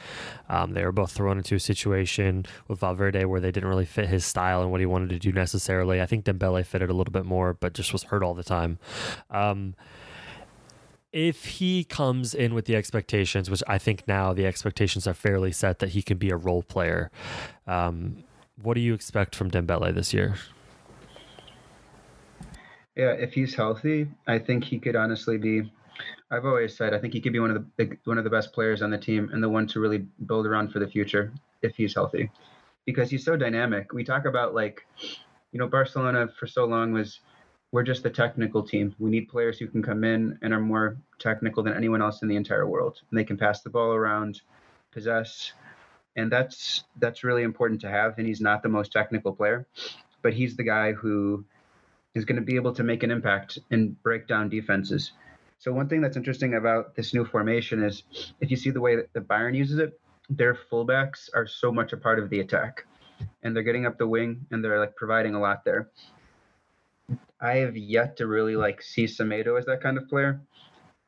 Um, 0.48 0.72
they 0.72 0.84
were 0.84 0.92
both 0.92 1.12
thrown 1.12 1.38
into 1.38 1.54
a 1.54 1.60
situation 1.60 2.46
with 2.68 2.80
Valverde 2.80 3.24
where 3.26 3.40
they 3.40 3.50
didn't 3.50 3.68
really 3.68 3.84
fit 3.84 4.08
his 4.08 4.24
style 4.24 4.62
and 4.62 4.70
what 4.70 4.80
he 4.80 4.86
wanted 4.86 5.10
to 5.10 5.18
do 5.18 5.32
necessarily. 5.32 6.00
I 6.00 6.06
think 6.06 6.24
Dembele 6.24 6.64
fitted 6.64 6.90
a 6.90 6.94
little 6.94 7.12
bit 7.12 7.26
more, 7.26 7.52
but 7.52 7.74
just 7.74 7.92
was 7.92 8.04
hurt 8.04 8.22
all 8.22 8.34
the 8.34 8.44
time. 8.44 8.78
Um, 9.30 9.74
if 11.12 11.44
he 11.44 11.84
comes 11.84 12.34
in 12.34 12.54
with 12.54 12.66
the 12.66 12.76
expectations, 12.76 13.50
which 13.50 13.62
I 13.66 13.78
think 13.78 14.06
now 14.06 14.32
the 14.32 14.46
expectations 14.46 15.06
are 15.06 15.14
fairly 15.14 15.50
set 15.52 15.80
that 15.80 15.90
he 15.90 16.02
can 16.02 16.18
be 16.18 16.30
a 16.30 16.36
role 16.36 16.62
player, 16.62 17.10
um, 17.66 18.22
what 18.62 18.74
do 18.74 18.80
you 18.80 18.94
expect 18.94 19.34
from 19.34 19.50
Dembele 19.50 19.94
this 19.94 20.12
year? 20.12 20.34
Yeah, 22.96 23.12
if 23.12 23.32
he's 23.32 23.54
healthy, 23.54 24.08
I 24.26 24.38
think 24.38 24.64
he 24.64 24.78
could 24.78 24.96
honestly 24.96 25.38
be. 25.38 25.70
I've 26.30 26.44
always 26.44 26.76
said 26.76 26.94
I 26.94 26.98
think 26.98 27.12
he 27.12 27.20
could 27.20 27.32
be 27.32 27.40
one 27.40 27.50
of 27.50 27.54
the 27.54 27.60
big, 27.60 27.98
one 28.04 28.18
of 28.18 28.24
the 28.24 28.30
best 28.30 28.52
players 28.52 28.82
on 28.82 28.90
the 28.90 28.98
team 28.98 29.30
and 29.32 29.42
the 29.42 29.48
one 29.48 29.66
to 29.68 29.80
really 29.80 30.06
build 30.26 30.46
around 30.46 30.72
for 30.72 30.78
the 30.78 30.88
future 30.88 31.32
if 31.62 31.76
he's 31.76 31.94
healthy, 31.94 32.30
because 32.86 33.10
he's 33.10 33.24
so 33.24 33.36
dynamic. 33.36 33.92
We 33.92 34.04
talk 34.04 34.24
about 34.24 34.54
like, 34.54 34.86
you 35.52 35.58
know, 35.58 35.68
Barcelona 35.68 36.28
for 36.38 36.46
so 36.46 36.64
long 36.64 36.92
was 36.92 37.20
we're 37.72 37.82
just 37.82 38.02
the 38.02 38.10
technical 38.10 38.62
team. 38.62 38.94
We 38.98 39.10
need 39.10 39.28
players 39.28 39.58
who 39.58 39.68
can 39.68 39.82
come 39.82 40.04
in 40.04 40.38
and 40.42 40.52
are 40.52 40.60
more 40.60 40.96
technical 41.18 41.62
than 41.62 41.74
anyone 41.74 42.02
else 42.02 42.22
in 42.22 42.28
the 42.28 42.36
entire 42.36 42.66
world, 42.66 43.00
and 43.10 43.18
they 43.18 43.24
can 43.24 43.36
pass 43.36 43.62
the 43.62 43.70
ball 43.70 43.92
around, 43.92 44.40
possess, 44.90 45.52
and 46.16 46.30
that's 46.30 46.84
that's 46.98 47.24
really 47.24 47.42
important 47.42 47.80
to 47.82 47.88
have. 47.88 48.18
And 48.18 48.26
he's 48.26 48.40
not 48.40 48.62
the 48.62 48.68
most 48.68 48.92
technical 48.92 49.32
player, 49.32 49.66
but 50.22 50.32
he's 50.32 50.56
the 50.56 50.64
guy 50.64 50.92
who 50.92 51.44
is 52.14 52.24
going 52.24 52.36
to 52.36 52.42
be 52.42 52.56
able 52.56 52.74
to 52.74 52.82
make 52.82 53.02
an 53.02 53.10
impact 53.10 53.58
and 53.70 54.00
break 54.02 54.26
down 54.26 54.48
defenses. 54.48 55.12
So 55.58 55.72
one 55.72 55.88
thing 55.88 56.00
that's 56.00 56.16
interesting 56.16 56.54
about 56.54 56.96
this 56.96 57.12
new 57.12 57.24
formation 57.24 57.82
is 57.82 58.02
if 58.40 58.50
you 58.50 58.56
see 58.56 58.70
the 58.70 58.80
way 58.80 58.96
that 58.96 59.12
the 59.12 59.20
Bayern 59.20 59.54
uses 59.54 59.78
it, 59.78 60.00
their 60.28 60.54
fullbacks 60.54 61.28
are 61.34 61.46
so 61.46 61.70
much 61.70 61.92
a 61.92 61.96
part 61.96 62.18
of 62.18 62.30
the 62.30 62.40
attack, 62.40 62.86
and 63.42 63.54
they're 63.54 63.62
getting 63.62 63.86
up 63.86 63.98
the 63.98 64.06
wing 64.06 64.46
and 64.50 64.64
they're 64.64 64.78
like 64.78 64.96
providing 64.96 65.34
a 65.34 65.40
lot 65.40 65.64
there. 65.64 65.90
I 67.40 67.56
have 67.56 67.76
yet 67.76 68.16
to 68.18 68.26
really 68.26 68.56
like 68.56 68.82
see 68.82 69.04
Semedo 69.04 69.58
as 69.58 69.66
that 69.66 69.82
kind 69.82 69.98
of 69.98 70.08
player. 70.08 70.40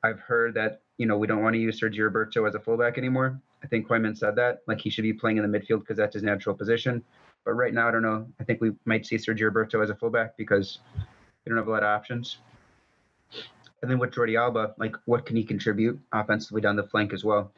I've 0.03 0.21
heard 0.21 0.55
that 0.55 0.83
you 0.99 1.07
know 1.07 1.17
we 1.17 1.27
don't 1.27 1.43
want 1.43 1.55
to 1.55 1.61
use 1.61 1.81
Sergio 1.81 2.05
Roberto 2.05 2.45
as 2.45 2.55
a 2.55 2.61
fullback 2.61 2.99
anymore. 2.99 3.41
I 3.63 3.67
think 3.67 3.87
Koeman 3.87 4.17
said 4.17 4.37
that 4.37 4.63
like 4.67 4.81
he 4.81 4.91
should 4.91 5.03
be 5.03 5.13
playing 5.13 5.39
in 5.39 5.51
the 5.51 5.59
midfield 5.59 5.81
because 5.81 5.97
that's 5.97 6.15
his 6.15 6.23
natural 6.23 6.55
position. 6.55 7.03
But 7.45 7.53
right 7.55 7.75
now, 7.75 7.89
I 7.89 7.91
don't 7.91 8.03
know. 8.03 8.27
I 8.41 8.45
think 8.45 8.61
we 8.61 8.73
might 8.85 9.07
see 9.07 9.17
Sergio 9.17 9.47
Roberto 9.47 9.81
as 9.81 9.91
a 9.91 9.95
fullback 9.95 10.37
because 10.37 10.79
we 10.97 11.51
don't 11.51 11.59
have 11.59 11.69
a 11.69 11.71
lot 11.71 11.83
of 11.83 11.89
options. 11.89 12.39
And 13.83 13.91
then 13.91 13.99
with 13.99 14.13
Jordi 14.13 14.39
Alba, 14.39 14.75
like 14.79 14.97
what 15.07 15.27
can 15.27 15.37
he 15.37 15.43
contribute 15.43 15.99
offensively 16.13 16.61
down 16.61 16.77
the 16.77 16.85
flank 16.85 17.13
as 17.13 17.25
well? 17.25 17.53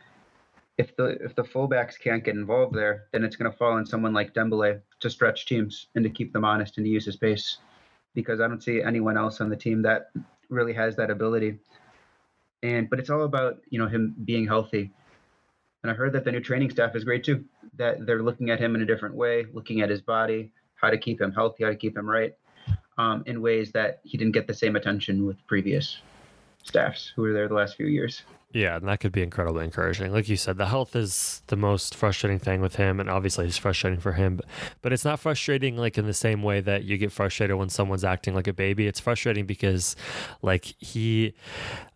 If 0.79 0.97
the 0.97 1.23
if 1.23 1.35
the 1.35 1.45
fullbacks 1.45 1.99
can't 2.01 2.25
get 2.25 2.35
involved 2.35 2.75
there, 2.75 3.05
then 3.13 3.25
it's 3.25 3.37
going 3.37 3.51
to 3.51 3.57
fall 3.57 3.73
on 3.73 3.87
someone 3.87 4.13
like 4.13 4.35
Dembele 4.35 4.81
to 5.01 5.11
stretch 5.11 5.47
teams 5.47 5.89
and 5.95 6.03
to 6.03 6.11
keep 6.11 6.33
them 6.33 6.45
honest 6.45 6.79
and 6.79 6.87
to 6.87 6.91
use 6.91 7.05
his 7.05 7.17
pace, 7.17 7.59
because 8.15 8.41
I 8.41 8.49
don't 8.49 8.63
see 8.63 8.83
anyone 8.83 9.17
else 9.17 9.41
on 9.41 9.51
the 9.51 9.57
team 9.57 9.83
that 9.83 10.11
really 10.49 10.73
has 10.73 10.97
that 10.97 11.11
ability. 11.11 11.59
And 12.63 12.91
but 12.91 12.99
it's 12.99 13.11
all 13.11 13.23
about 13.23 13.59
you 13.69 13.79
know 13.79 13.87
him 13.87 14.17
being 14.25 14.47
healthy. 14.47 14.91
And 15.85 15.91
I 15.91 15.95
heard 15.95 16.15
that 16.15 16.25
the 16.25 16.33
new 16.33 16.41
training 16.41 16.71
staff 16.71 16.97
is 16.97 17.05
great 17.05 17.23
too. 17.25 17.45
That 17.77 18.07
they're 18.07 18.23
looking 18.23 18.49
at 18.49 18.59
him 18.59 18.75
in 18.75 18.81
a 18.81 18.87
different 18.87 19.15
way, 19.15 19.45
looking 19.53 19.83
at 19.83 19.91
his 19.91 20.01
body, 20.01 20.51
how 20.77 20.89
to 20.89 20.97
keep 20.97 21.21
him 21.21 21.31
healthy, 21.31 21.63
how 21.63 21.69
to 21.69 21.77
keep 21.77 21.95
him 21.95 22.09
right, 22.09 22.35
um, 22.97 23.23
in 23.27 23.43
ways 23.43 23.71
that 23.73 24.01
he 24.03 24.17
didn't 24.17 24.33
get 24.33 24.47
the 24.47 24.55
same 24.55 24.77
attention 24.77 25.27
with 25.27 25.47
previous 25.47 25.99
staffs 26.63 27.13
who 27.15 27.21
were 27.21 27.35
there 27.35 27.49
the 27.49 27.55
last 27.55 27.77
few 27.77 27.87
years. 27.87 28.23
Yeah, 28.55 28.77
and 28.77 28.89
that 28.89 29.01
could 29.01 29.13
be 29.13 29.21
incredibly 29.21 29.65
encouraging. 29.65 30.11
Like 30.11 30.27
you 30.27 30.37
said, 30.37 30.57
the 30.57 30.67
health 30.67 30.97
is 30.97 31.43
the 31.49 31.57
most 31.57 31.95
frustrating 31.95 32.39
thing 32.39 32.63
with 32.63 32.77
him, 32.77 32.99
and 32.99 33.11
obviously 33.11 33.47
it's 33.47 33.59
frustrating 33.59 34.01
for 34.01 34.13
him. 34.13 34.37
But, 34.37 34.47
but 34.81 34.93
it's 34.93 35.05
not 35.05 35.21
frustrating 35.21 35.77
like 35.77 35.99
in 35.99 36.07
the 36.07 36.15
same 36.15 36.43
way 36.43 36.61
that 36.61 36.85
you 36.85 36.97
get 36.97 37.13
frustrated 37.13 37.57
when 37.57 37.69
someone's 37.69 38.05
acting 38.05 38.33
like 38.33 38.47
a 38.47 38.55
baby. 38.55 38.87
It's 38.87 39.01
frustrating 39.01 39.45
because, 39.45 39.97
like 40.41 40.65
he, 40.79 41.35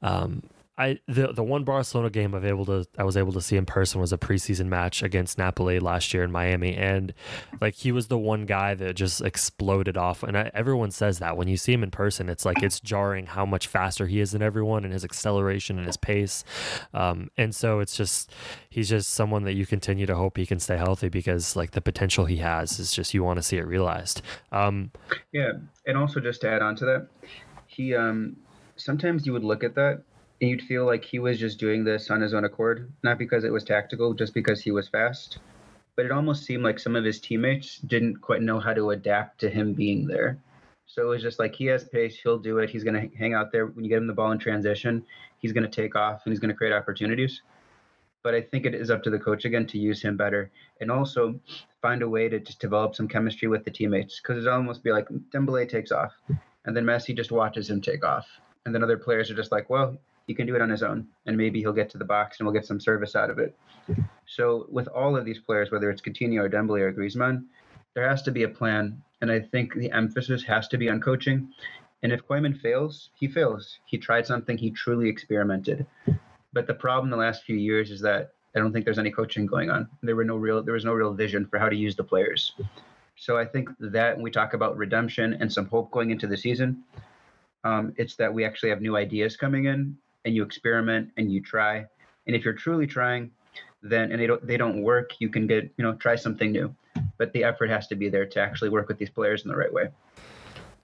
um, 0.03 0.43
I 0.79 1.01
the 1.09 1.33
the 1.33 1.43
one 1.43 1.65
Barcelona 1.65 2.09
game 2.09 2.37
I've 2.37 2.45
able 2.45 2.65
to 2.67 2.87
I 2.97 3.03
was 3.03 3.17
able 3.17 3.33
to 3.33 3.41
see 3.41 3.57
in 3.57 3.67
person 3.67 4.01
was 4.01 4.13
a 4.13 4.17
preseason 4.17 4.67
match 4.67 5.03
against 5.03 5.37
Napoli 5.37 5.81
last 5.81 6.15
year 6.15 6.23
in 6.23 6.31
Miami, 6.31 6.77
and 6.77 7.13
like 7.61 7.75
he 7.75 7.91
was 7.91 8.07
the 8.07 8.17
one 8.17 8.47
guy 8.47 8.75
that 8.75 8.95
just 8.95 9.21
exploded 9.21 9.97
off. 9.97 10.23
And 10.23 10.39
I, 10.39 10.53
everyone 10.55 10.93
says 10.93 11.19
that 11.19 11.37
when 11.37 11.49
you 11.49 11.57
see 11.57 11.73
him 11.73 11.83
in 11.83 11.91
person, 11.91 12.29
it's 12.29 12.45
like 12.45 12.63
it's 12.63 12.79
jarring 12.79 13.27
how 13.27 13.45
much 13.45 13.67
faster 13.67 14.07
he 14.07 14.21
is 14.21 14.31
than 14.31 14.41
everyone, 14.41 14.85
and 14.85 14.93
his 14.93 15.05
acceleration 15.05 15.79
and 15.79 15.87
his 15.87 15.97
pace. 15.97 16.45
Um, 16.95 17.29
and 17.37 17.53
so 17.53 17.81
it's 17.81 17.97
just 17.97 18.33
he's 18.71 18.89
just 18.89 19.11
someone 19.11 19.43
that 19.45 19.55
you 19.55 19.67
continue 19.67 20.07
to 20.07 20.15
hope 20.15 20.37
he 20.37 20.47
can 20.47 20.61
stay 20.61 20.77
healthy 20.77 21.09
because 21.09 21.57
like 21.57 21.73
the 21.73 21.81
potential 21.81 22.25
he 22.25 22.37
has 22.37 22.79
is 22.79 22.93
just 22.93 23.13
you 23.15 23.25
want 23.25 23.39
to 23.39 23.43
see 23.43 23.57
it 23.57 23.67
realized. 23.67 24.23
Um, 24.53 24.93
yeah, 25.33 25.55
and 25.87 25.99
also 25.99 26.21
just 26.21 26.43
to 26.43 26.49
add 26.49 26.63
on 26.63 26.77
to 26.77 26.85
that, 26.85 27.09
he 27.67 27.97
um 27.97 28.37
sometimes 28.77 29.27
you 29.27 29.33
would 29.33 29.43
look 29.43 29.65
at 29.65 29.75
that 29.75 30.05
and 30.41 30.51
you'd 30.51 30.63
feel 30.63 30.87
like 30.87 31.05
he 31.05 31.19
was 31.19 31.39
just 31.39 31.59
doing 31.59 31.85
this 31.85 32.11
on 32.11 32.21
his 32.21 32.35
own 32.35 32.45
accord, 32.45 32.93
not 33.03 33.19
because 33.19 33.45
it 33.45 33.53
was 33.53 33.65
tactical, 33.65 34.15
just 34.15 34.35
because 34.35 34.61
he 34.61 34.71
was 34.71 34.89
fast. 34.89 35.39
But 35.97 36.07
it 36.07 36.13
almost 36.13 36.45
seemed 36.45 36.63
like 36.63 36.79
some 36.79 36.95
of 36.95 37.05
his 37.05 37.21
teammates 37.21 37.79
didn't 37.79 38.21
quite 38.21 38.43
know 38.43 38.61
how 38.61 38.73
to 38.73 38.91
adapt 38.91 39.41
to 39.41 39.51
him 39.51 39.73
being 39.73 40.07
there. 40.07 40.39
So 40.87 41.03
it 41.03 41.09
was 41.09 41.23
just 41.23 41.39
like 41.39 41.55
he 41.55 41.67
has 41.67 41.85
pace, 41.85 42.19
he'll 42.23 42.39
do 42.39 42.59
it. 42.59 42.71
He's 42.71 42.85
going 42.85 42.95
to 42.95 43.17
hang 43.17 43.35
out 43.35 43.53
there 43.53 43.67
when 43.67 43.85
you 43.85 43.91
get 43.91 43.99
him 43.99 44.07
the 44.07 44.15
ball 44.15 44.31
in 44.31 44.39
transition. 44.39 45.05
He's 45.39 45.53
going 45.53 45.69
to 45.69 45.71
take 45.71 45.97
off 45.97 46.23
and 46.25 46.33
he's 46.33 46.41
going 46.41 46.51
to 46.51 46.57
create 46.57 46.73
opportunities. 46.73 47.43
But 48.23 48.35
I 48.35 48.41
think 48.41 48.65
it 48.65 48.75
is 48.75 48.91
up 48.91 49.03
to 49.03 49.11
the 49.11 49.19
coach 49.19 49.45
again 49.45 49.67
to 49.67 49.79
use 49.79 50.03
him 50.03 50.17
better 50.17 50.51
and 50.81 50.91
also 50.91 51.39
find 51.83 52.03
a 52.03 52.09
way 52.09 52.29
to 52.29 52.41
just 52.41 52.59
develop 52.59 52.95
some 52.95 53.07
chemistry 53.07 53.49
with 53.49 53.65
the 53.65 53.71
teammates 53.71 54.21
because 54.21 54.45
it 54.45 54.49
almost 54.49 54.83
be 54.83 54.93
like 54.93 55.09
Dembele 55.33 55.69
takes 55.69 55.93
off 55.93 56.13
and 56.65 56.77
then 56.77 56.85
Messi 56.85 57.15
just 57.15 57.33
watches 57.33 57.69
him 57.69 57.81
take 57.81 58.05
off. 58.05 58.27
And 58.65 58.75
then 58.75 58.83
other 58.83 58.99
players 58.99 59.31
are 59.31 59.37
just 59.37 59.53
like, 59.53 59.71
well, 59.71 59.97
he 60.29 60.35
can 60.35 60.47
do 60.47 60.55
it 60.55 60.61
on 60.61 60.69
his 60.69 60.83
own, 60.83 61.09
and 61.27 61.37
maybe 61.37 61.59
he'll 61.59 61.73
get 61.73 61.91
to 61.91 61.99
the 61.99 62.05
box 62.05 62.39
and 62.39 62.47
we'll 62.47 62.55
get 62.55 62.67
some 62.67 62.79
service 62.79 63.17
out 63.17 63.31
of 63.31 63.39
it. 63.39 63.59
So 64.27 64.67
with 64.71 64.87
all 64.89 65.17
of 65.17 65.25
these 65.25 65.41
players, 65.41 65.71
whether 65.73 65.91
it's 65.91 66.03
Coutinho 66.03 66.43
or 66.43 66.51
Dembele 66.51 66.83
or 66.83 66.93
Griezmann, 66.93 67.47
there 67.95 68.07
has 68.07 68.21
to 68.23 68.31
be 68.31 68.43
a 68.43 68.49
plan, 68.49 69.03
and 69.23 69.33
I 69.33 69.41
think 69.41 69.75
the 69.75 69.91
emphasis 69.91 70.45
has 70.45 70.69
to 70.69 70.79
be 70.79 70.91
on 70.91 71.01
coaching. 71.01 71.49
And 72.03 72.13
if 72.13 72.25
Koeman 72.27 72.61
fails, 72.61 73.09
he 73.19 73.27
fails. 73.27 73.79
He 73.87 73.97
tried 73.97 74.27
something, 74.27 74.59
he 74.59 74.71
truly 74.71 75.09
experimented. 75.09 75.87
But 76.53 76.67
the 76.67 76.75
problem 76.75 77.11
the 77.11 77.17
last 77.17 77.45
few 77.45 77.57
years 77.57 77.91
is 77.91 78.03
that 78.03 78.33
I 78.55 78.59
don't 78.59 78.73
think 78.73 78.85
there's 78.85 78.99
any 78.99 79.11
coaching 79.11 79.47
going 79.47 79.71
on. 79.71 79.89
There 80.03 80.15
were 80.15 80.25
no 80.25 80.37
real 80.37 80.63
there 80.63 80.75
was 80.75 80.85
no 80.85 80.93
real 80.93 81.15
vision 81.15 81.47
for 81.47 81.59
how 81.59 81.71
to 81.71 81.77
use 81.77 81.97
the 81.97 82.05
players. 82.05 82.53
So 83.17 83.39
I 83.39 83.47
think 83.47 83.71
that 83.81 84.17
when 84.17 84.23
we 84.23 84.31
talk 84.31 84.55
about 84.55 84.77
redemption 84.77 85.39
and 85.41 85.53
some 85.53 85.67
hope 85.67 85.91
going 85.91 86.11
into 86.11 86.27
the 86.27 86.37
season, 86.37 86.85
um, 87.65 87.93
it's 87.97 88.15
that 88.17 88.33
we 88.33 88.45
actually 88.45 88.71
have 88.71 88.81
new 88.81 88.97
ideas 88.97 89.37
coming 89.37 89.65
in 89.65 89.97
and 90.29 90.37
you 90.37 90.45
experiment 90.45 91.11
and 91.17 91.33
you 91.33 91.41
try. 91.41 91.87
And 92.27 92.37
if 92.37 92.45
you're 92.45 92.55
truly 92.55 92.87
trying, 92.87 93.33
then 93.83 94.13
and 94.13 94.21
they 94.21 94.27
don't 94.27 94.47
they 94.47 94.57
don't 94.57 94.83
work, 94.83 95.13
you 95.19 95.29
can 95.29 95.49
get 95.49 95.65
you 95.77 95.85
know 95.85 95.95
try 95.95 96.15
something 96.15 96.53
new. 96.53 96.73
But 97.17 97.33
the 97.33 97.43
effort 97.43 97.71
has 97.71 97.89
to 97.89 97.97
be 97.97 98.09
there 98.09 98.27
to 98.27 98.41
actually 98.41 98.71
work 98.71 98.87
with 98.89 98.99
these 98.99 99.11
players 99.11 99.43
in 99.43 99.49
the 99.49 99.57
right 99.57 99.73
way. 99.73 99.89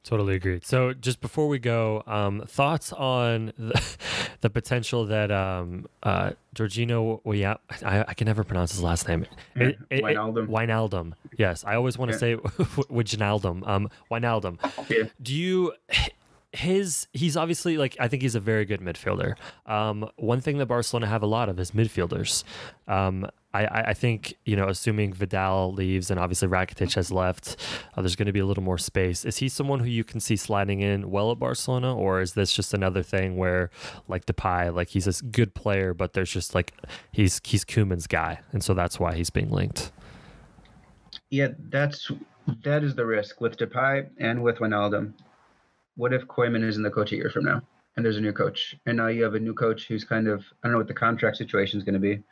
Totally 0.05 0.35
agreed. 0.35 0.67
So, 0.67 0.93
just 0.93 1.23
before 1.23 1.49
we 1.49 1.59
go, 1.59 2.03
um, 2.07 2.45
thoughts 2.47 2.93
on 2.93 3.55
the, 3.57 3.97
the 4.43 4.51
potential 4.51 5.07
that 5.07 5.31
um, 5.31 5.87
uh, 6.03 6.33
Georginio, 6.55 7.21
well, 7.25 7.35
yeah, 7.35 7.57
I, 7.83 8.05
I, 8.09 8.15
can 8.15 8.27
never 8.27 8.45
pronounce 8.45 8.73
his 8.73 8.83
last 8.83 9.09
name. 9.09 9.25
It, 9.57 9.79
it, 9.89 10.05
Wijnaldum. 10.05 10.49
Wijnaldum. 10.49 11.15
Yes, 11.39 11.65
I 11.65 11.77
always 11.77 11.97
want 11.97 12.13
to 12.13 12.17
yeah. 12.17 12.37
say 12.37 12.37
Wijnaldum. 12.93 13.67
Um, 13.67 13.89
Wijnaldum. 14.11 14.59
Yeah. 14.91 15.09
Do 15.23 15.33
you? 15.33 15.73
His 16.55 17.09
he's 17.13 17.37
obviously 17.37 17.77
like 17.77 17.97
I 17.99 18.09
think 18.09 18.23
he's 18.23 18.35
a 18.35 18.41
very 18.41 18.65
good 18.65 18.81
midfielder. 18.81 19.35
Um, 19.67 20.09
one 20.17 20.41
thing 20.41 20.59
that 20.59 20.67
Barcelona 20.67 21.07
have 21.09 21.23
a 21.23 21.27
lot 21.27 21.49
of 21.49 21.59
is 21.59 21.73
midfielders. 21.73 22.45
Um, 22.87 23.29
I, 23.53 23.67
I 23.67 23.95
think 23.95 24.35
you 24.45 24.57
know, 24.57 24.69
assuming 24.69 25.13
Vidal 25.13 25.73
leaves 25.73 26.11
and 26.11 26.19
obviously 26.19 26.49
Rakitic 26.49 26.95
has 26.95 27.13
left, 27.13 27.57
uh, 27.97 28.03
there's 28.03 28.17
going 28.17 28.27
to 28.27 28.33
be 28.33 28.41
a 28.41 28.47
little 28.47 28.63
more 28.63 28.79
space. 28.79 29.25
Is 29.25 29.39
he 29.39 29.49
someone 29.49 29.81
who 29.81 29.87
you 29.87 30.05
can 30.05 30.21
see 30.21 30.37
sliding 30.37 30.81
in 30.81 31.11
well 31.11 31.31
at 31.31 31.39
Barcelona, 31.39 31.95
or 31.95 32.21
is 32.21 32.35
this 32.35 32.53
just 32.53 32.73
another 32.73 33.03
thing 33.03 33.37
where, 33.37 33.71
like 34.09 34.27
Depay, 34.27 34.75
like 34.75 34.89
he's 34.89 35.07
a 35.07 35.25
good 35.25 35.55
player, 35.55 35.93
but 35.93 36.13
there's 36.13 36.31
just 36.31 36.55
like 36.55 36.73
he's 37.13 37.41
he's 37.45 37.65
Koeman's 37.65 38.07
guy, 38.07 38.41
and 38.53 38.63
so 38.63 38.75
that's 38.75 38.99
why 39.01 39.15
he's 39.15 39.31
being 39.31 39.51
linked. 39.51 39.93
Yeah, 41.31 41.49
that's 41.69 42.11
that 42.63 42.85
is 42.85 42.95
the 42.95 43.07
risk 43.07 43.41
with 43.41 43.57
Depay 43.57 44.09
and 44.19 44.43
with 44.43 44.59
Wijnaldum 44.59 45.15
what 45.97 46.13
if 46.13 46.27
Koeman 46.27 46.65
isn't 46.65 46.83
the 46.83 46.91
coach 46.91 47.13
a 47.13 47.17
year 47.17 47.31
from 47.31 47.45
now 47.45 47.63
and 47.97 48.05
there's 48.05 48.17
a 48.17 48.21
new 48.21 48.33
coach 48.33 48.77
and 48.87 48.97
now 48.97 49.09
you 49.09 49.23
have 49.23 49.35
a 49.35 49.41
new 49.41 49.55
coach 49.55 49.87
who's 49.87 50.05
kind 50.05 50.29
of 50.29 50.41
I 50.41 50.67
don't 50.67 50.73
know 50.73 50.79
what 50.79 50.89
the 50.89 50.95
contract 50.95 51.37
situation 51.37 51.79
is 51.79 51.85
going 51.85 51.95
to 51.95 52.01
be, 52.01 52.23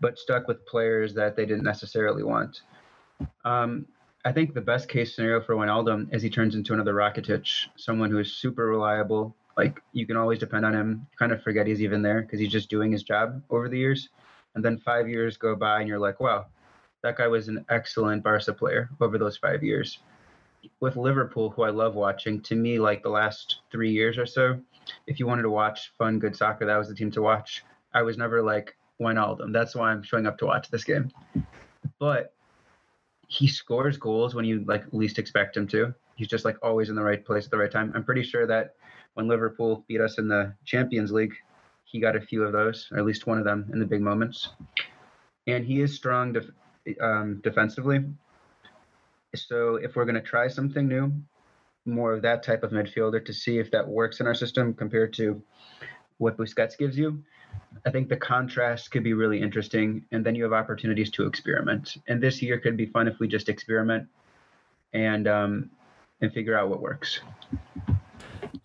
but 0.00 0.18
stuck 0.18 0.48
with 0.48 0.64
players 0.66 1.14
that 1.14 1.36
they 1.36 1.46
didn't 1.46 1.64
necessarily 1.64 2.22
want. 2.22 2.62
Um, 3.44 3.86
I 4.24 4.32
think 4.32 4.54
the 4.54 4.60
best 4.60 4.88
case 4.88 5.14
scenario 5.14 5.40
for 5.40 5.54
Wijnaldum 5.54 6.14
is 6.14 6.22
he 6.22 6.30
turns 6.30 6.54
into 6.54 6.74
another 6.74 6.94
Rakitic, 6.94 7.48
someone 7.76 8.10
who 8.10 8.18
is 8.18 8.32
super 8.32 8.66
reliable. 8.66 9.34
Like 9.56 9.80
you 9.92 10.06
can 10.06 10.16
always 10.16 10.38
depend 10.38 10.64
on 10.64 10.74
him. 10.74 11.06
You 11.10 11.16
kind 11.18 11.32
of 11.32 11.42
forget 11.42 11.66
he's 11.66 11.82
even 11.82 12.02
there 12.02 12.22
because 12.22 12.38
he's 12.38 12.52
just 12.52 12.70
doing 12.70 12.92
his 12.92 13.02
job 13.02 13.42
over 13.50 13.68
the 13.68 13.78
years. 13.78 14.08
And 14.54 14.64
then 14.64 14.78
five 14.78 15.08
years 15.08 15.36
go 15.36 15.56
by 15.56 15.80
and 15.80 15.88
you're 15.88 15.98
like, 15.98 16.20
wow, 16.20 16.46
that 17.02 17.16
guy 17.16 17.26
was 17.26 17.48
an 17.48 17.64
excellent 17.68 18.22
Barca 18.22 18.52
player 18.52 18.90
over 19.00 19.18
those 19.18 19.36
five 19.38 19.62
years 19.62 19.98
with 20.80 20.96
Liverpool, 20.96 21.50
who 21.50 21.62
I 21.62 21.70
love 21.70 21.94
watching, 21.94 22.40
to 22.42 22.54
me, 22.54 22.78
like 22.78 23.02
the 23.02 23.08
last 23.08 23.60
three 23.70 23.90
years 23.90 24.18
or 24.18 24.26
so, 24.26 24.60
if 25.06 25.18
you 25.18 25.26
wanted 25.26 25.42
to 25.42 25.50
watch 25.50 25.92
fun, 25.98 26.18
good 26.18 26.36
soccer, 26.36 26.66
that 26.66 26.76
was 26.76 26.88
the 26.88 26.94
team 26.94 27.10
to 27.12 27.22
watch. 27.22 27.64
I 27.94 28.02
was 28.02 28.18
never 28.18 28.42
like 28.42 28.76
Wijnaldum. 29.00 29.52
That's 29.52 29.74
why 29.74 29.90
I'm 29.90 30.02
showing 30.02 30.26
up 30.26 30.38
to 30.38 30.46
watch 30.46 30.70
this 30.70 30.84
game. 30.84 31.10
But 31.98 32.34
he 33.28 33.46
scores 33.46 33.96
goals 33.96 34.34
when 34.34 34.44
you 34.44 34.64
like 34.66 34.84
least 34.92 35.18
expect 35.18 35.56
him 35.56 35.66
to. 35.68 35.94
He's 36.16 36.28
just 36.28 36.44
like 36.44 36.56
always 36.62 36.90
in 36.90 36.94
the 36.94 37.02
right 37.02 37.24
place 37.24 37.44
at 37.44 37.50
the 37.50 37.58
right 37.58 37.70
time. 37.70 37.92
I'm 37.94 38.04
pretty 38.04 38.22
sure 38.22 38.46
that 38.46 38.74
when 39.14 39.28
Liverpool 39.28 39.84
beat 39.88 40.00
us 40.00 40.18
in 40.18 40.28
the 40.28 40.54
Champions 40.64 41.12
League, 41.12 41.34
he 41.84 42.00
got 42.00 42.16
a 42.16 42.20
few 42.20 42.42
of 42.42 42.52
those, 42.52 42.88
or 42.90 42.98
at 42.98 43.04
least 43.04 43.26
one 43.26 43.38
of 43.38 43.44
them 43.44 43.68
in 43.72 43.78
the 43.78 43.86
big 43.86 44.00
moments. 44.00 44.50
And 45.46 45.64
he 45.64 45.80
is 45.80 45.94
strong 45.94 46.32
def- 46.32 46.50
um, 47.00 47.40
defensively. 47.42 48.04
So 49.34 49.76
if 49.76 49.96
we're 49.96 50.04
going 50.04 50.14
to 50.14 50.20
try 50.20 50.48
something 50.48 50.88
new, 50.88 51.12
more 51.84 52.12
of 52.12 52.22
that 52.22 52.42
type 52.42 52.62
of 52.62 52.70
midfielder 52.70 53.24
to 53.24 53.32
see 53.32 53.58
if 53.58 53.70
that 53.70 53.88
works 53.88 54.20
in 54.20 54.26
our 54.26 54.34
system 54.34 54.74
compared 54.74 55.12
to 55.14 55.42
what 56.18 56.36
Busquets 56.36 56.78
gives 56.78 56.96
you, 56.96 57.22
I 57.86 57.90
think 57.90 58.08
the 58.08 58.16
contrast 58.16 58.90
could 58.90 59.02
be 59.02 59.14
really 59.14 59.40
interesting. 59.40 60.04
And 60.12 60.24
then 60.24 60.34
you 60.34 60.42
have 60.44 60.52
opportunities 60.52 61.10
to 61.12 61.26
experiment. 61.26 61.96
And 62.06 62.22
this 62.22 62.42
year 62.42 62.58
could 62.58 62.76
be 62.76 62.86
fun 62.86 63.08
if 63.08 63.18
we 63.18 63.26
just 63.28 63.48
experiment. 63.48 64.08
and 64.92 65.26
um, 65.26 65.70
and 66.20 66.32
figure 66.32 66.56
out 66.56 66.68
what 66.68 66.80
works. 66.80 67.20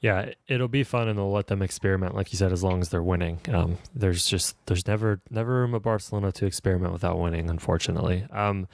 Yeah, 0.01 0.31
it'll 0.47 0.67
be 0.67 0.83
fun, 0.83 1.07
and 1.07 1.17
they'll 1.17 1.31
let 1.31 1.47
them 1.47 1.61
experiment, 1.61 2.13
like 2.15 2.31
you 2.31 2.37
said, 2.37 2.51
as 2.51 2.63
long 2.63 2.81
as 2.81 2.89
they're 2.89 3.01
winning. 3.01 3.39
Um, 3.51 3.77
there's 3.95 4.27
just 4.27 4.55
there's 4.67 4.85
never 4.87 5.19
never 5.29 5.61
room 5.61 5.75
at 5.75 5.81
Barcelona 5.81 6.31
to 6.33 6.45
experiment 6.45 6.93
without 6.93 7.17
winning, 7.19 7.49
unfortunately. 7.49 8.25
Um, 8.31 8.67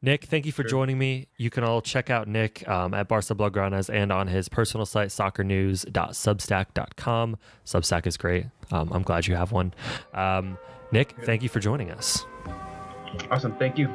Nick, 0.00 0.24
thank 0.24 0.46
you 0.46 0.52
for 0.52 0.62
sure. 0.62 0.70
joining 0.70 0.96
me. 0.98 1.26
You 1.36 1.50
can 1.50 1.64
all 1.64 1.82
check 1.82 2.08
out 2.10 2.28
Nick 2.28 2.68
um, 2.68 2.94
at 2.94 3.08
Barca 3.08 3.34
Blaugranes 3.34 3.92
and 3.92 4.12
on 4.12 4.28
his 4.28 4.48
personal 4.48 4.86
site, 4.86 5.08
soccernews.substack.com. 5.08 7.36
Substack 7.64 8.06
is 8.06 8.16
great. 8.16 8.46
Um, 8.70 8.92
I'm 8.92 9.02
glad 9.02 9.26
you 9.26 9.34
have 9.34 9.50
one. 9.52 9.74
Um, 10.14 10.56
Nick, 10.92 11.16
thank 11.24 11.42
you 11.42 11.48
for 11.48 11.58
joining 11.60 11.90
us. 11.90 12.24
Awesome. 13.30 13.54
Thank 13.56 13.78
you. 13.78 13.88